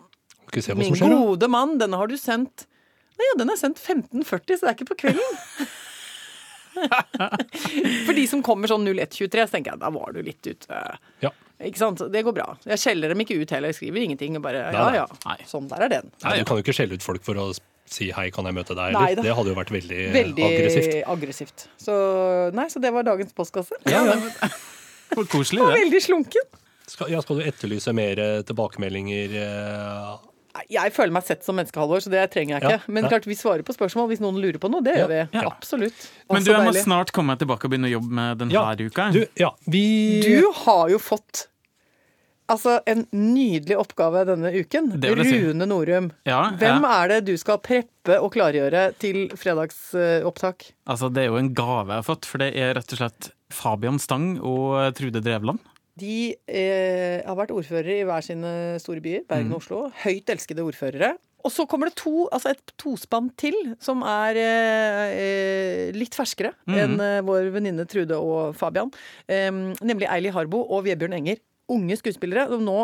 se 0.57 0.73
hva 0.73 0.79
Min 0.79 0.93
som 0.95 1.01
skjer, 1.01 1.15
gode 1.19 1.49
mann, 1.51 1.75
denne 1.81 1.99
har 1.99 2.11
du 2.11 2.17
sendt 2.21 2.67
Nei, 3.17 3.25
ja, 3.31 3.39
den 3.41 3.51
er 3.51 3.57
sendt 3.57 3.81
15.40, 3.81 4.27
så 4.29 4.67
det 4.67 4.69
er 4.69 4.75
ikke 4.77 4.91
på 4.91 4.97
kvelden. 5.07 5.39
For 8.07 8.13
de 8.13 8.25
som 8.29 8.43
kommer 8.45 8.69
sånn 8.69 8.85
01.23, 8.85 9.47
så 9.47 9.55
tenker 9.55 9.73
jeg 9.73 9.81
da 9.81 9.89
var 9.95 10.13
du 10.13 10.21
litt 10.25 10.45
ute. 10.45 10.81
Ja. 11.25 11.31
Ikke 11.65 11.81
sant? 11.81 12.03
Det 12.13 12.21
går 12.27 12.37
bra. 12.37 12.51
Jeg 12.69 12.83
skjeller 12.83 13.15
dem 13.15 13.23
ikke 13.25 13.39
ut 13.41 13.55
heller. 13.57 13.73
Jeg 13.73 13.79
skriver 13.79 14.05
ingenting. 14.05 14.37
Bare 14.45 14.67
ja, 14.77 14.85
ja. 14.99 15.07
Sånn 15.49 15.71
der 15.71 15.87
er 15.87 15.95
den. 15.95 16.13
Nei, 16.27 16.35
du 16.43 16.49
kan 16.49 16.61
jo 16.61 16.67
ikke 16.67 16.77
skjelle 16.77 16.99
ut 17.01 17.07
folk 17.07 17.25
for 17.25 17.41
å 17.41 17.49
si 17.91 18.11
'hei, 18.13 18.31
kan 18.35 18.45
jeg 18.45 18.55
møte 18.55 18.75
deg'? 18.77 18.93
Nei? 18.93 19.15
Det 19.15 19.33
hadde 19.35 19.49
jo 19.53 19.55
vært 19.55 19.71
veldig, 19.71 20.13
Veldig 20.13 20.45
aggressivt. 20.47 20.95
aggressivt. 21.07 21.67
Så 21.79 21.97
nei, 22.55 22.67
så 22.69 22.81
det 22.83 22.93
var 22.93 23.03
dagens 23.07 23.33
postkasse. 23.33 23.73
Ja, 23.87 24.03
det 25.11 25.17
var 25.17 25.25
koselig, 25.31 25.63
Og 25.63 25.73
det. 25.73 25.81
veldig 25.85 26.03
slunken. 26.03 26.43
Skal, 26.87 27.11
ja, 27.11 27.21
skal 27.21 27.41
du 27.41 27.43
etterlyse 27.43 27.93
mer 27.95 28.19
eh, 28.19 28.43
tilbakemeldinger? 28.47 29.33
eh, 29.35 30.17
Jeg 30.71 30.93
føler 30.95 31.13
meg 31.13 31.25
sett 31.27 31.43
som 31.45 31.57
menneske, 31.59 31.77
Halvor, 31.77 31.99
så 32.01 32.09
det 32.11 32.31
trenger 32.33 32.57
jeg 32.57 32.63
ikke. 32.63 32.79
Ja, 32.79 32.93
Men 32.93 33.05
klart, 33.11 33.27
vi 33.27 33.35
svarer 33.37 33.63
på 33.67 33.75
spørsmål 33.77 34.07
hvis 34.09 34.21
noen 34.23 34.39
lurer 34.41 34.57
på 34.63 34.71
noe. 34.73 34.81
Det 34.87 34.95
gjør 34.97 35.09
vi. 35.11 35.19
Ja. 35.37 35.43
Absolutt. 35.51 36.07
Men 36.33 36.43
du, 36.47 36.53
jeg 36.53 36.63
må 36.65 36.71
deilig. 36.73 36.85
snart 36.87 37.13
komme 37.13 37.37
tilbake 37.37 37.67
og 37.67 37.71
begynne 37.75 37.91
å 37.91 37.95
jobbe 37.99 38.11
med 38.21 38.39
denne 38.39 38.55
Ja, 38.55 38.63
uka. 38.79 39.11
du, 39.13 39.27
ja, 39.37 39.51
vi 39.67 39.83
Du 40.25 40.51
har 40.65 40.89
jo 40.95 40.99
fått 40.99 41.49
altså, 42.53 42.79
en 42.89 43.05
nydelig 43.13 43.79
oppgave 43.81 44.25
denne 44.29 44.53
uken. 44.55 44.93
Jeg 45.03 45.29
si. 45.29 45.39
Rune 45.45 45.69
Norum. 45.69 46.11
Ja, 46.29 46.41
Hvem 46.59 46.87
ja. 46.87 46.97
er 47.03 47.15
det 47.15 47.21
du 47.29 47.35
skal 47.41 47.61
preppe 47.65 48.19
og 48.23 48.33
klargjøre 48.37 48.89
til 49.03 49.27
fredagsopptak? 49.37 50.71
Altså, 50.87 51.11
det 51.13 51.25
er 51.25 51.33
jo 51.33 51.41
en 51.41 51.55
gave 51.57 51.91
jeg 51.91 52.05
har 52.05 52.07
fått, 52.07 52.29
for 52.29 52.43
det 52.43 52.53
er 52.55 52.77
rett 52.79 52.97
og 52.97 53.03
slett 53.03 53.31
Fabian 53.55 54.01
Stang 54.03 54.37
og 54.41 54.79
Trude 54.99 55.23
Drevland. 55.25 55.63
De 55.97 56.35
eh, 56.45 57.23
har 57.25 57.39
vært 57.39 57.55
ordførere 57.57 58.03
i 58.03 58.05
hver 58.05 58.25
sine 58.25 58.51
store 58.83 59.01
byer, 59.01 59.23
Bergen 59.31 59.55
og 59.55 59.63
Oslo. 59.63 59.87
Høyt 60.03 60.35
elskede 60.35 60.67
ordførere. 60.67 61.15
Og 61.47 61.53
så 61.55 61.67
kommer 61.71 61.91
det 61.91 61.99
to, 62.01 62.27
altså 62.35 62.51
et 62.53 62.73
tospann 62.81 63.29
til, 63.39 63.55
som 63.83 64.03
er 64.07 64.39
eh, 64.41 65.03
eh, 65.15 65.83
litt 65.95 66.17
ferskere 66.19 66.53
enn 66.67 66.99
eh, 66.99 67.23
vår 67.27 67.53
venninne 67.55 67.87
Trude 67.89 68.19
og 68.19 68.57
Fabian. 68.59 68.91
Nemlig 69.31 70.09
Eili 70.11 70.33
Harbo 70.35 70.65
og 70.65 70.87
Vebjørn 70.89 71.15
Enger. 71.21 71.39
Unge 71.73 71.97
skuespillere 71.99 72.47
som 72.53 72.63
nå 72.67 72.77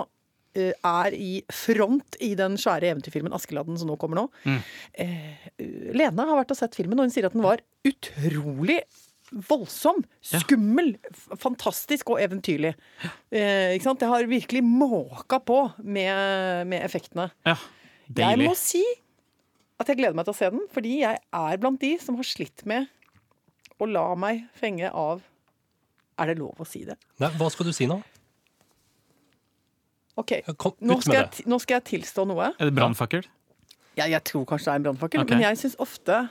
eh, 0.59 0.73
er 0.75 1.15
i 1.15 1.31
front 1.55 2.19
i 2.21 2.33
den 2.39 2.57
svære 2.61 2.91
eventyrfilmen 2.91 3.33
'Askeladden' 3.33 3.79
som 3.79 3.89
nå 3.91 3.97
kommer 4.01 4.23
nå. 4.23 4.27
Eh, 4.95 5.49
Lene 5.95 6.27
har 6.29 6.41
vært 6.43 6.55
og 6.55 6.59
sett 6.59 6.75
filmen, 6.79 6.99
og 6.99 7.07
hun 7.09 7.15
sier 7.15 7.29
at 7.29 7.37
den 7.37 7.45
var 7.47 7.63
utrolig 7.87 8.81
voldsom, 9.33 10.03
skummel, 10.21 10.91
ja. 11.01 11.37
fantastisk 11.41 12.11
og 12.13 12.21
eventyrlig. 12.21 12.75
Eh, 13.33 13.73
ikke 13.77 13.87
sant? 13.87 14.03
Det 14.03 14.11
har 14.11 14.29
virkelig 14.29 14.61
måka 14.67 15.39
på 15.41 15.61
med, 15.81 16.67
med 16.69 16.85
effektene. 16.85 17.31
Ja, 17.49 17.57
Jeg 18.13 18.43
må 18.43 18.53
si 18.59 18.83
at 19.81 19.89
jeg 19.89 19.99
gleder 20.03 20.15
meg 20.19 20.27
til 20.29 20.35
å 20.35 20.39
se 20.39 20.51
den, 20.53 20.67
fordi 20.75 20.99
jeg 21.01 21.17
er 21.33 21.61
blant 21.63 21.81
de 21.81 21.95
som 22.03 22.19
har 22.19 22.29
slitt 22.29 22.65
med 22.69 22.91
å 23.81 23.89
la 23.89 24.11
meg 24.15 24.45
fenge 24.59 24.91
av 24.93 25.23
Er 26.21 26.29
det 26.29 26.37
lov 26.39 26.61
å 26.61 26.67
si 26.69 26.85
det? 26.85 26.99
Nei, 27.19 27.31
hva 27.41 27.49
skal 27.51 27.67
du 27.67 27.73
si 27.75 27.87
nå? 27.89 27.97
OK. 30.21 30.33
Kom 30.61 30.75
Nå 30.85 30.99
skal, 31.01 31.23
jeg, 31.23 31.47
nå 31.49 31.59
skal 31.63 31.79
jeg 31.79 31.87
tilstå 31.95 32.27
noe. 32.29 32.53
Er 32.59 32.69
det 32.69 32.75
brannfakkel? 32.77 33.25
Ja, 33.99 34.07
jeg 34.09 34.23
tror 34.29 34.45
kanskje 34.49 34.71
det 34.71 34.73
er 34.75 34.81
en 34.81 34.89
brannfakkel, 34.89 35.25
okay. 35.25 35.37
men 35.37 35.47
jeg 35.47 35.61
syns 35.61 35.77
ofte 35.83 36.25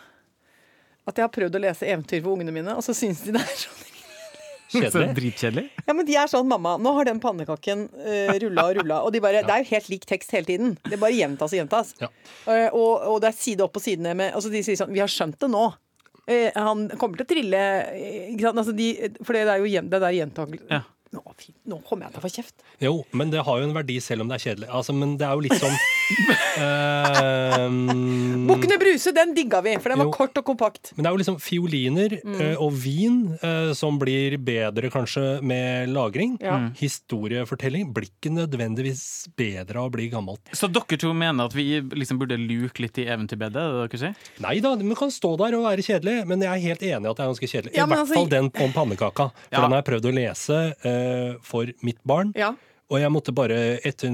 at 1.02 1.18
jeg 1.18 1.26
har 1.26 1.32
prøvd 1.34 1.58
å 1.58 1.62
lese 1.62 1.88
eventyr 1.90 2.22
for 2.22 2.36
ungene 2.36 2.54
mine, 2.54 2.76
og 2.78 2.86
så 2.86 2.94
syns 2.98 3.24
de 3.26 3.34
det 3.36 3.42
er 3.42 3.58
sånn 3.64 3.88
Så 4.72 4.80
Kjedelig. 4.80 5.16
dritkjedelig. 5.18 5.64
Ja, 5.84 5.94
men 5.98 6.06
de 6.08 6.14
er 6.16 6.30
sånn, 6.32 6.46
mamma, 6.48 6.78
nå 6.80 6.94
har 6.96 7.04
den 7.10 7.18
pannekaken 7.20 7.82
uh, 7.92 8.30
rulla 8.40 8.64
og 8.70 8.78
rulla. 8.78 9.00
Og 9.04 9.12
de 9.12 9.20
bare, 9.20 9.42
det 9.48 9.52
er 9.52 9.66
jo 9.66 9.68
helt 9.74 9.90
lik 9.92 10.06
tekst 10.08 10.32
hele 10.32 10.48
tiden. 10.48 10.78
Det 10.86 10.96
bare 11.02 11.12
gjentas 11.12 11.52
og 11.52 11.60
gjentas. 11.60 11.92
Ja. 12.00 12.08
Uh, 12.46 12.70
og, 12.70 12.92
og 13.12 13.18
det 13.20 13.34
er 13.34 13.36
side 13.36 13.66
opp 13.66 13.76
og 13.76 13.84
side 13.84 14.06
ned 14.06 14.16
med 14.22 14.38
Altså, 14.38 14.48
de 14.54 14.62
sier 14.64 14.80
sånn, 14.80 14.94
vi 14.96 15.04
har 15.04 15.12
skjønt 15.12 15.36
det 15.44 15.52
nå. 15.52 15.66
Uh, 16.24 16.48
han 16.56 16.86
kommer 17.02 17.20
til 17.20 17.28
å 17.28 17.32
trille 17.34 17.66
eh, 17.90 18.32
ikke 18.32 18.48
sant? 18.48 18.64
Altså, 18.64 18.78
de, 18.78 18.88
For 19.20 19.36
det 19.36 19.44
er 19.44 19.60
jo 19.60 19.84
det 19.92 20.02
der 20.06 20.18
gjentakelse 20.22 20.80
Ja. 20.80 20.86
Nå, 21.12 21.22
nå 21.68 21.78
kommer 21.88 22.08
jeg 22.08 22.14
til 22.16 22.22
å 22.22 22.24
få 22.24 22.30
kjeft. 22.32 22.62
Jo, 22.80 22.94
men 23.12 23.32
det 23.34 23.42
har 23.44 23.60
jo 23.60 23.68
en 23.68 23.74
verdi 23.76 23.98
selv 24.04 24.24
om 24.24 24.30
det 24.32 24.38
er 24.40 24.46
kjedelig. 24.46 24.70
Altså, 24.72 24.94
men 24.96 25.18
det 25.20 25.28
er 25.28 25.34
jo 25.36 25.44
litt 25.44 25.58
sånn 25.60 25.76
uh, 26.62 27.68
Bukkene 28.48 28.78
Bruse, 28.82 29.12
den 29.16 29.34
digga 29.36 29.60
vi, 29.66 29.74
for 29.82 29.92
den 29.94 30.00
var 30.02 30.08
Jo. 30.10 30.14
kort 30.16 30.38
og 30.40 30.46
kompakt. 30.48 30.92
Men 30.96 31.04
det 31.04 31.10
er 31.10 31.16
jo 31.18 31.22
liksom 31.24 31.40
fioliner 31.44 32.18
Mm. 32.22 32.36
uh, 32.40 32.62
og 32.64 32.72
vin 32.80 33.18
uh, 33.44 33.74
som 33.78 33.98
blir 34.00 34.38
bedre 34.38 34.90
kanskje 34.94 35.42
med 35.44 35.90
lagring. 35.90 36.38
Ja. 36.42 36.58
Mm. 36.62 36.70
Historiefortelling 36.80 37.92
blir 37.96 38.08
ikke 38.10 38.32
nødvendigvis 38.34 39.04
bedre 39.38 39.80
av 39.82 39.90
å 39.90 39.94
bli 39.94 40.08
gammelt. 40.12 40.42
Så 40.56 40.70
dere 40.72 40.98
to 41.02 41.14
mener 41.14 41.46
at 41.50 41.56
vi 41.58 41.80
liksom 41.82 42.20
burde 42.22 42.38
luke 42.40 42.80
litt 42.84 42.98
i 43.02 43.08
eventyrbedet? 43.12 43.52
det 43.52 43.90
dere 43.92 44.00
sier? 44.02 44.16
Nei 44.44 44.60
da, 44.64 44.76
vi 44.80 44.96
kan 44.96 45.12
stå 45.12 45.34
der 45.42 45.58
og 45.58 45.66
være 45.68 45.84
kjedelig, 45.86 46.26
men 46.30 46.42
jeg 46.46 46.52
er 46.52 46.66
helt 46.70 46.84
enig 46.88 47.06
i 47.08 47.12
at 47.12 47.18
det 47.20 47.24
er 47.26 47.32
ganske 47.34 47.52
kjedelig. 47.52 47.74
Ja, 47.76 47.86
I 47.86 47.90
hvert 47.92 48.04
altså- 48.06 48.20
fall 48.20 48.32
den 48.32 48.52
om 48.66 48.74
pannekaka. 48.76 49.30
For 49.32 49.56
Ja. 49.58 49.62
den 49.66 49.72
har 49.76 49.82
jeg 49.82 49.90
prøvd 49.92 50.06
å 50.12 50.14
lese 50.16 50.60
eh, 50.84 51.01
for 51.46 51.72
mitt 51.86 52.00
barn. 52.08 52.34
Ja. 52.38 52.54
Og 52.92 53.00
jeg 53.00 53.12
måtte 53.14 53.32
bare 53.32 53.58
etter, 53.88 54.12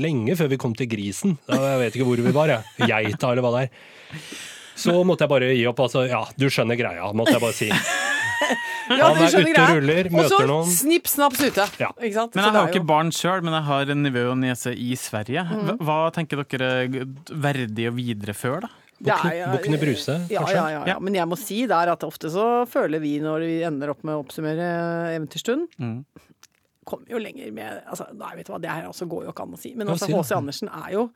lenge 0.00 0.32
før 0.38 0.48
vi 0.54 0.56
kom 0.60 0.72
til 0.78 0.88
grisen, 0.88 1.34
da, 1.48 1.58
jeg 1.74 1.80
vet 1.82 1.96
ikke 1.98 2.06
hvor 2.08 2.22
vi 2.24 2.32
var, 2.32 2.48
jeg. 2.54 2.88
geita 2.88 3.32
eller 3.34 3.44
hva 3.44 3.50
det 3.58 3.66
er. 3.66 4.22
Så 4.80 4.94
måtte 5.06 5.26
jeg 5.26 5.30
bare 5.30 5.50
gi 5.54 5.66
opp. 5.70 5.82
Altså, 5.84 6.06
ja, 6.10 6.22
du 6.40 6.46
skjønner 6.50 6.78
greia, 6.80 7.10
måtte 7.14 7.36
jeg 7.36 7.44
bare 7.44 7.56
si. 7.58 7.70
Ja, 8.84 9.06
Han 9.14 9.22
er 9.24 9.32
ute 9.32 9.62
og 9.62 9.70
ruller, 9.78 10.08
Og 10.10 10.26
så 10.28 10.36
møter 10.36 10.48
noen. 10.50 10.68
snipp, 10.68 11.06
snapp, 11.08 11.36
ute. 11.40 11.64
Ja. 11.80 11.88
Ikke 11.96 12.16
sant? 12.18 12.34
Men 12.36 12.44
jeg 12.44 12.52
har 12.52 12.66
jo 12.66 12.72
ikke 12.74 12.86
barn 12.90 13.12
sjøl, 13.16 13.40
men 13.46 13.54
jeg 13.56 13.64
har 13.70 13.92
en 13.94 14.02
nevø 14.04 14.24
og 14.34 14.36
niese 14.42 14.74
i 14.76 14.90
Sverige. 15.00 15.44
Mhm. 15.48 15.78
Hva, 15.80 15.94
hva 16.04 16.10
tenker 16.12 16.42
dere 16.42 16.68
er 16.82 17.06
verdig 17.32 17.86
å 17.88 17.94
videreføre, 17.96 18.66
da? 18.66 18.68
Bukkene, 19.04 19.78
Bruse, 19.82 20.14
Ja, 20.32 20.40
kanskje? 20.40 20.54
ja, 20.56 20.64
ja, 20.70 20.78
ja. 20.80 20.84
Ja. 20.94 20.98
Men 21.00 21.14
jeg 21.14 21.28
må 21.28 21.36
si 21.38 21.66
der 21.70 21.92
at 21.92 22.04
ofte 22.06 22.30
så 22.32 22.46
føler 22.70 23.00
vi, 23.04 23.18
når 23.20 23.44
vi 23.44 23.58
ender 23.68 23.90
opp 23.92 24.02
med 24.04 24.14
å 24.16 24.22
oppsummere 24.24 24.70
Eventyrstund 25.16 25.68
Mm. 25.78 26.04
Kommer 26.84 27.08
jo 27.08 27.16
lenger 27.18 27.52
med 27.56 27.82
altså, 27.88 28.04
Nei, 28.12 28.34
vet 28.36 28.46
du 28.46 28.52
hva, 28.52 28.58
det 28.60 28.68
her 28.70 28.88
også 28.90 29.06
går 29.08 29.24
jo 29.24 29.30
ikke 29.32 29.42
an 29.46 29.54
å 29.56 29.60
si. 29.60 29.70
Men 29.74 29.88
altså. 29.88 30.08
H.C. 30.12 30.34
Andersen 30.36 30.68
er 30.68 30.90
jo 30.92 31.06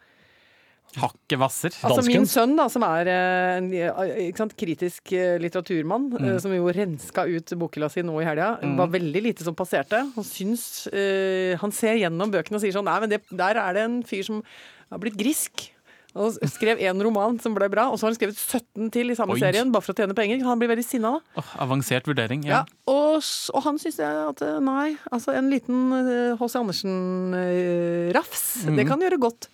Hakket 0.96 1.36
vasser. 1.38 1.68
Altså 1.84 1.98
Dansken. 2.00 2.14
Min 2.14 2.24
sønn, 2.26 2.54
da, 2.56 2.64
som 2.72 2.80
er 2.86 3.08
eh, 3.12 3.56
en 3.58 3.66
eh, 3.76 4.12
ikke 4.30 4.40
sant, 4.40 4.54
kritisk 4.56 5.12
eh, 5.12 5.34
litteraturmann, 5.42 6.06
Mm. 6.14 6.24
eh, 6.30 6.38
som 6.40 6.54
jo 6.56 6.70
renska 6.72 7.26
ut 7.28 7.52
bokhylla 7.60 7.90
si 7.92 8.00
nå 8.00 8.14
i 8.22 8.24
helga, 8.24 8.54
var 8.78 8.88
veldig 8.94 9.22
lite 9.22 9.44
som 9.44 9.54
passerte. 9.54 10.00
Han 10.14 10.24
syns 10.24 10.86
uh, 10.88 11.52
Han 11.60 11.70
ser 11.76 12.00
gjennom 12.00 12.32
bøkene 12.32 12.56
og 12.56 12.64
sier 12.64 12.72
sånn 12.72 12.88
Nei, 12.88 12.96
men 13.04 13.10
det, 13.12 13.20
der 13.28 13.60
er 13.60 13.76
det 13.76 13.82
en 13.84 13.98
fyr 14.08 14.24
som 14.24 14.40
har 14.88 14.98
blitt 15.04 15.18
grisk. 15.20 15.68
Og 16.16 16.38
skrev 16.48 16.80
én 16.80 17.02
roman 17.04 17.36
som 17.42 17.52
ble 17.54 17.68
bra, 17.70 17.88
og 17.92 17.98
så 18.00 18.06
har 18.06 18.14
han 18.14 18.16
skrevet 18.16 18.38
17 18.40 18.88
til 18.94 19.10
i 19.12 19.14
samme 19.18 19.34
Oi. 19.36 19.40
serien, 19.42 19.68
bare 19.70 19.84
for 19.84 19.92
å 19.92 19.98
tjene 20.00 20.16
penger. 20.16 20.40
Han 20.46 20.58
blir 20.58 20.70
veldig 20.72 20.84
sinna 20.86 21.10
da. 21.18 21.20
Oh, 21.42 21.50
avansert 21.66 22.08
vurdering. 22.08 22.42
Ja, 22.48 22.62
Ja. 22.64 22.78
og, 22.90 23.20
og 23.54 23.62
han 23.66 23.78
syns 23.78 24.00
at 24.00 24.40
eh, 24.42 24.56
nei, 24.64 24.96
altså 25.12 25.34
en 25.36 25.50
liten 25.52 25.92
eh, 25.92 26.32
H.C. 26.40 26.56
Andersen-rafs, 26.62 28.44
det 28.76 28.86
kan 28.88 29.00
gjøre 29.04 29.20
godt. 29.20 29.48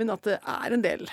Men 0.00 0.10
at 0.16 0.24
det 0.24 0.38
er 0.40 0.72
en 0.76 0.82
del 0.84 1.04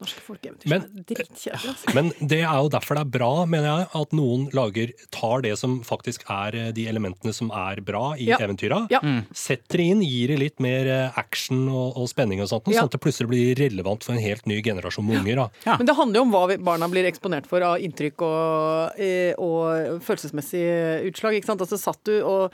norske 0.00 0.20
folkeeventyr 0.20 0.68
Men- 0.68 0.82
er 0.82 1.04
dritkjedelige. 1.08 1.70
Altså. 1.72 1.94
Men 1.94 2.10
det 2.20 2.40
er 2.42 2.56
jo 2.60 2.68
derfor 2.68 2.94
det 2.98 3.00
er 3.06 3.10
bra, 3.18 3.30
mener 3.46 3.64
jeg, 3.70 3.86
at 4.00 4.12
noen 4.12 4.50
lager 4.52 4.92
tar 5.10 5.40
det 5.42 5.54
som 5.58 5.78
faktisk 5.82 6.24
er 6.28 6.54
eh, 6.54 6.70
de 6.76 6.84
elementene 6.86 7.32
som 7.32 7.50
er 7.50 7.80
bra 7.80 8.12
i 8.14 8.26
Ja. 8.28 8.36
eventyra. 8.38 8.86
Ja. 8.90 9.00
Setter 9.32 9.78
det 9.78 9.86
inn, 9.94 10.02
gir 10.02 10.28
det 10.28 10.38
litt 10.38 10.60
mer 10.60 10.86
eh, 10.86 11.12
action 11.16 11.68
og, 11.68 11.96
og 11.96 12.08
spenning 12.08 12.42
og 12.42 12.48
sånt, 12.48 12.68
Ja. 12.68 12.82
sånn 12.82 12.90
at 12.92 12.96
det 12.98 13.00
plutselig 13.00 13.28
blir 13.28 13.54
relevant 13.56 14.04
for 14.04 14.12
en 14.12 14.20
helt 14.20 14.44
ny 14.46 14.60
generasjon 14.62 15.06
med 15.06 15.20
unger. 15.24 15.36
Da. 15.36 15.48
Ja. 15.64 15.76
Men 15.78 15.86
det 15.86 15.96
handler 15.96 16.20
jo 16.20 16.22
om 16.28 16.32
hva 16.32 16.44
vi- 16.48 16.56
barna 16.62 16.88
blir 16.92 17.04
eksponert 17.10 17.46
for 17.46 17.62
av 17.62 17.78
inntrykk 17.80 18.20
og, 18.22 19.00
eh, 19.00 19.32
og 19.38 20.02
følelsesmessige 20.04 21.06
utslag. 21.10 21.34
ikke 21.40 21.46
sant? 21.46 21.60
Altså 21.60 21.78
satt 21.78 22.02
du 22.04 22.20
og 22.22 22.52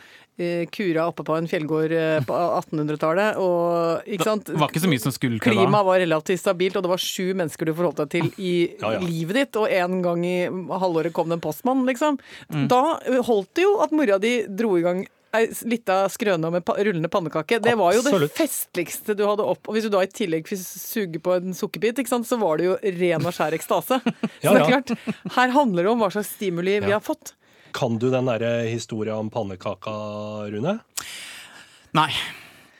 kura 0.72 1.04
oppe 1.10 1.24
på 1.28 1.36
en 1.36 1.46
fjellgård 1.50 1.92
eh, 1.92 2.18
på 2.26 2.34
1800-tallet, 2.34 3.36
og 3.42 4.08
ikke 4.08 4.26
sant? 4.26 4.48
Det 4.48 4.58
var 4.58 4.72
ikke 4.72 4.82
så 4.82 4.90
mye 4.90 5.02
som 5.04 5.14
skulle 5.14 5.38
til. 5.38 5.52
Klimaet 5.58 5.86
var 5.86 6.00
relativt 6.02 6.40
stabilt, 6.40 6.76
og 6.80 6.86
det 6.86 6.92
var 6.94 7.02
sju 7.04 7.32
mennesker 7.38 7.68
du 7.68 7.74
forholdt 7.76 8.04
deg 8.04 8.12
til 8.16 8.30
i 8.40 8.52
Ja, 8.80 8.94
ja. 8.96 9.00
livet 9.04 9.38
ditt, 9.42 9.58
og 9.60 9.68
en 9.70 10.00
gang 10.04 10.24
i 10.26 10.36
halvåret 10.48 11.12
kom 11.12 11.28
det 11.28 11.38
en 11.38 11.44
postmann, 11.44 11.84
liksom. 11.88 12.18
Mm. 12.48 12.68
Da 12.72 12.82
holdt 13.28 13.52
det 13.58 13.66
jo 13.68 13.74
at 13.84 13.92
mora 13.92 14.18
di 14.22 14.40
dro 14.48 14.76
i 14.80 14.86
gang 14.86 15.04
ei 15.32 15.46
lita 15.64 16.02
skrøne 16.12 16.50
med 16.52 16.68
en 16.68 16.84
rullende 16.84 17.08
pannekake. 17.08 17.56
Det 17.64 17.72
var 17.80 17.94
jo 17.96 18.02
det 18.04 18.10
Absolutt. 18.12 18.34
festligste 18.36 19.14
du 19.16 19.22
hadde 19.24 19.46
opp. 19.48 19.64
Og 19.68 19.76
hvis 19.76 19.86
du 19.88 19.92
da 19.94 20.02
i 20.04 20.10
tillegg 20.12 20.48
fikk 20.48 20.60
suge 20.60 21.22
på 21.24 21.36
en 21.38 21.54
sukkerbit, 21.56 22.02
sant, 22.08 22.28
så 22.28 22.36
var 22.40 22.60
det 22.60 22.66
jo 22.68 22.74
ren 23.00 23.24
og 23.24 23.32
skjær 23.32 23.56
ekstase. 23.56 24.00
Så 24.42 24.52
det 24.52 24.60
er 24.60 24.68
klart, 24.68 24.92
her 25.38 25.54
handler 25.56 25.86
det 25.88 25.92
om 25.94 26.04
hva 26.04 26.10
slags 26.12 26.34
stimuli 26.36 26.80
vi 26.84 26.92
har 26.92 27.00
fått. 27.00 27.32
Kan 27.74 27.98
du 27.98 28.10
den 28.12 28.28
derre 28.30 28.52
historia 28.68 29.16
om 29.18 29.30
pannekaka, 29.32 29.94
Rune? 30.52 30.78
Nei. 31.96 32.10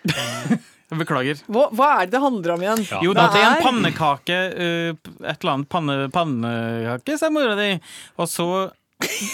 Beklager. 0.92 1.38
Hva, 1.48 1.70
hva 1.72 1.88
er 2.02 2.08
det 2.08 2.12
det 2.16 2.20
handler 2.20 2.52
om 2.52 2.62
igjen? 2.66 2.84
Ja. 2.90 3.00
Jo 3.06 3.14
da, 3.16 3.26
det 3.32 3.40
er 3.40 3.48
en 3.54 3.64
pannekake, 3.64 4.38
Uh, 4.52 5.12
et 5.24 5.40
eller 5.40 5.54
annet 5.54 5.68
panne, 5.72 5.96
pannekake, 6.12 7.16
sa 7.20 7.30
mora 7.32 7.56
di. 7.56 7.70
Og 8.20 8.28
så 8.28 8.48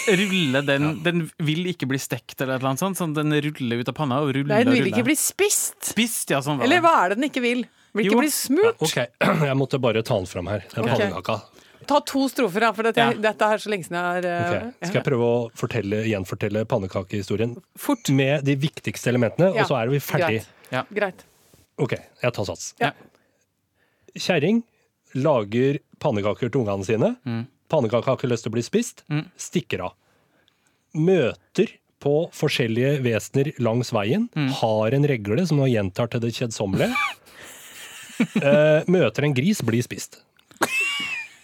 ruller 0.07 0.63
den 0.65 1.03
Den 1.03 1.25
vil 1.45 1.67
ikke 1.69 1.85
bli 1.89 1.99
stekt 2.01 2.39
eller 2.41 2.55
et 2.55 2.61
eller 2.63 2.71
annet 2.71 2.81
sånt, 2.81 2.97
Sånn, 2.97 3.13
den 3.13 3.35
ruller 3.45 3.83
ut 3.83 3.91
av 3.91 3.95
panna 3.97 4.21
og 4.23 4.31
ruller 4.33 4.49
Nei, 4.49 4.63
den 4.65 4.73
vil 4.73 4.81
ruller. 4.81 4.95
ikke 4.95 5.07
bli 5.11 5.17
spist. 5.19 5.91
spist. 5.91 6.31
Ja, 6.33 6.41
sånn 6.45 6.63
Eller 6.65 6.81
hva 6.81 6.95
er 7.03 7.13
det 7.13 7.19
den 7.19 7.29
ikke 7.29 7.43
vil? 7.43 7.65
Vil 7.93 8.05
ikke 8.07 8.15
Jo. 8.15 8.23
bli 8.23 8.31
smurt? 8.33 8.81
Ok, 8.85 8.97
jeg 9.49 9.57
måtte 9.57 9.79
bare 9.81 10.03
ta 10.05 10.17
den 10.17 10.29
fram 10.29 10.49
her. 10.51 10.65
Den 10.73 10.85
okay. 10.85 11.09
pannekaka. 11.09 11.39
Ta 11.87 11.99
to 12.01 12.27
strofer, 12.29 12.59
da, 12.59 12.71
for 12.73 12.83
dette, 12.83 12.97
Ja. 12.97 13.13
dette 13.13 13.41
er 13.41 13.57
så 13.57 13.69
lenge 13.71 13.85
siden 13.87 13.97
jeg 13.97 14.03
har 14.03 14.17
Ok, 14.19 14.53
eh, 14.81 14.87
Skal 14.87 14.99
jeg 15.01 15.05
prøve 15.05 15.25
å 15.25 15.51
fortelle, 15.55 16.03
gjenfortelle 16.05 16.65
pannekakehistorien 16.65 17.55
Fort. 17.77 18.09
med 18.09 18.43
de 18.45 18.55
viktigste 18.55 19.07
elementene, 19.09 19.53
Ja, 19.55 19.61
og 19.63 19.67
så 19.69 19.81
er 19.81 19.89
vi 19.89 19.99
ferdig. 19.99 20.41
Greit. 20.43 20.47
Ja. 20.71 20.83
Greit. 20.93 21.23
Ok, 21.79 21.91
jeg 22.21 22.33
tar 22.33 22.45
sats. 22.45 22.73
Ja. 22.79 22.91
Kjerring 24.15 24.63
lager 25.15 25.79
pannekaker 25.99 26.51
til 26.51 26.61
ungene 26.65 26.85
sine. 26.85 27.15
Mm. 27.25 27.47
Pannekaka 27.69 28.05
har 28.05 28.17
ikke 28.17 28.29
lyst 28.29 28.43
til 28.43 28.51
å 28.51 28.57
bli 28.57 28.61
spist. 28.65 29.03
Mm. 29.09 29.25
Stikker 29.37 29.85
av. 29.85 29.93
Møter 30.95 31.69
på 32.01 32.29
forskjellige 32.31 33.01
vesener 33.03 33.53
langs 33.59 33.91
veien. 33.91 34.29
Mm. 34.35 34.49
Har 34.59 34.93
en 34.95 35.03
regle 35.05 35.45
som 35.47 35.57
nå 35.57 35.67
gjentar 35.69 36.09
til 36.09 36.19
det 36.19 36.33
kjedsommelige. 36.33 36.93
Eh, 38.19 38.83
møter 38.91 39.23
en 39.23 39.33
gris, 39.33 39.61
blir 39.63 39.79
spist. 39.81 40.17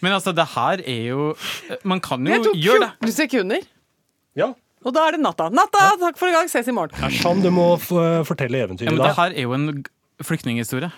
Men 0.04 0.12
altså, 0.12 0.32
det 0.36 0.44
her 0.52 0.82
er 0.84 1.02
jo 1.08 1.34
Man 1.84 2.00
kan 2.04 2.24
jo 2.26 2.52
gjøre 2.52 2.80
det. 2.84 2.90
14 3.00 3.12
sekunder, 3.16 3.62
Ja. 4.36 4.50
og 4.84 4.92
da 4.94 5.06
er 5.08 5.16
det 5.16 5.20
natta. 5.24 5.48
Natta, 5.50 5.86
takk 6.00 6.18
for 6.20 6.28
i 6.28 6.32
dag, 6.36 6.48
ses 6.52 6.68
i 6.68 6.74
morgen. 6.76 6.92
Det 7.00 7.08
er 7.08 7.16
sånn 7.22 7.40
du 7.42 7.50
må 7.50 7.74
f 7.80 7.88
fortelle 8.28 8.58
Ja, 8.60 8.66
eventyret 8.68 8.92
men 8.92 8.98
da. 9.00 9.08
det 9.08 9.16
her 9.16 9.30
er 9.32 9.42
jo 9.48 9.52
en 9.56 9.84
flyktninghistorie. 10.22 10.90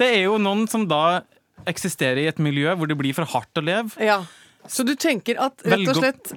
Det 0.00 0.08
er 0.16 0.22
jo 0.24 0.38
noen 0.38 0.66
som 0.68 0.86
da 0.88 1.20
eksisterer 1.68 2.18
i 2.24 2.26
et 2.30 2.38
miljø 2.38 2.74
hvor 2.78 2.86
det 2.88 2.96
blir 2.98 3.14
for 3.16 3.24
hardt 3.28 3.60
å 3.60 3.64
leve. 3.64 3.92
Ja. 4.00 4.22
Så 4.68 4.84
du 4.84 4.94
tenker 4.96 5.38
at 5.40 5.60
rett 5.64 5.88
og 5.88 5.96
slett 6.00 6.32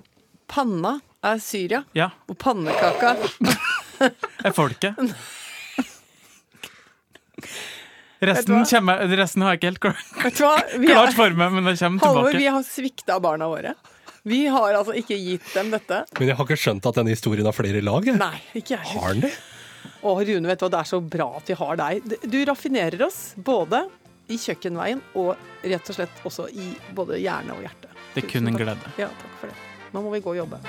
panna 0.52 0.98
er 1.24 1.38
Syria, 1.44 1.84
Ja, 1.96 2.10
og 2.28 2.38
pannekaka 2.42 3.16
er 4.46 4.52
folket. 4.56 4.98
Resten, 8.22 8.66
kommer, 8.70 9.02
resten 9.18 9.42
har 9.42 9.56
jeg 9.56 9.60
ikke 9.62 9.70
helt 9.72 9.80
klart, 9.82 10.02
Vet 10.22 10.38
du 10.38 10.44
hva? 10.46 10.52
Vi 10.78 10.90
klart 10.94 11.16
for 11.18 11.34
meg, 11.40 11.56
men 11.56 11.66
det 11.66 11.74
kommer 11.80 12.04
Halvor, 12.06 12.28
tilbake. 12.30 12.42
vi 12.44 12.50
har 12.54 12.66
svikta 12.68 13.16
barna 13.24 13.48
våre. 13.50 13.74
Vi 14.30 14.44
har 14.54 14.76
altså 14.78 14.94
ikke 14.94 15.18
gitt 15.18 15.48
dem 15.56 15.72
dette. 15.74 16.04
Men 16.20 16.30
jeg 16.30 16.38
har 16.38 16.46
ikke 16.46 16.60
skjønt 16.62 16.86
at 16.86 17.00
denne 17.00 17.16
historien 17.16 17.48
har 17.50 17.58
flere 17.58 17.82
lag. 17.82 18.06
jeg. 18.06 18.20
Nei, 18.22 18.38
ikke 18.62 18.76
jeg. 18.78 18.86
Har 18.94 19.16
den 19.18 19.26
det? 19.26 19.32
Å, 20.06 20.14
Rune, 20.22 20.46
vet 20.52 20.62
du 20.62 20.66
hva, 20.68 20.70
det 20.76 20.82
er 20.84 20.90
så 20.92 21.00
bra 21.02 21.28
at 21.40 21.50
vi 21.50 21.58
har 21.58 21.80
deg. 21.82 22.14
Du 22.30 22.38
raffinerer 22.46 23.02
oss 23.08 23.20
både 23.42 23.88
i 24.30 24.38
kjøkkenveien 24.38 25.02
og 25.18 25.34
rett 25.66 25.90
og 25.90 25.98
slett 25.98 26.22
også 26.30 26.46
i 26.54 26.70
både 26.94 27.18
hjerne 27.22 27.58
og 27.58 27.66
hjerte. 27.66 27.90
Det 28.14 28.22
er 28.22 28.30
kun 28.36 28.54
en 28.54 28.62
glede. 28.62 28.94
Ja, 29.02 29.10
takk 29.10 29.34
for 29.42 29.50
det. 29.50 29.58
Nå 29.96 30.06
må 30.06 30.14
vi 30.14 30.22
gå 30.22 30.36
og 30.36 30.44
jobbe. 30.44 30.62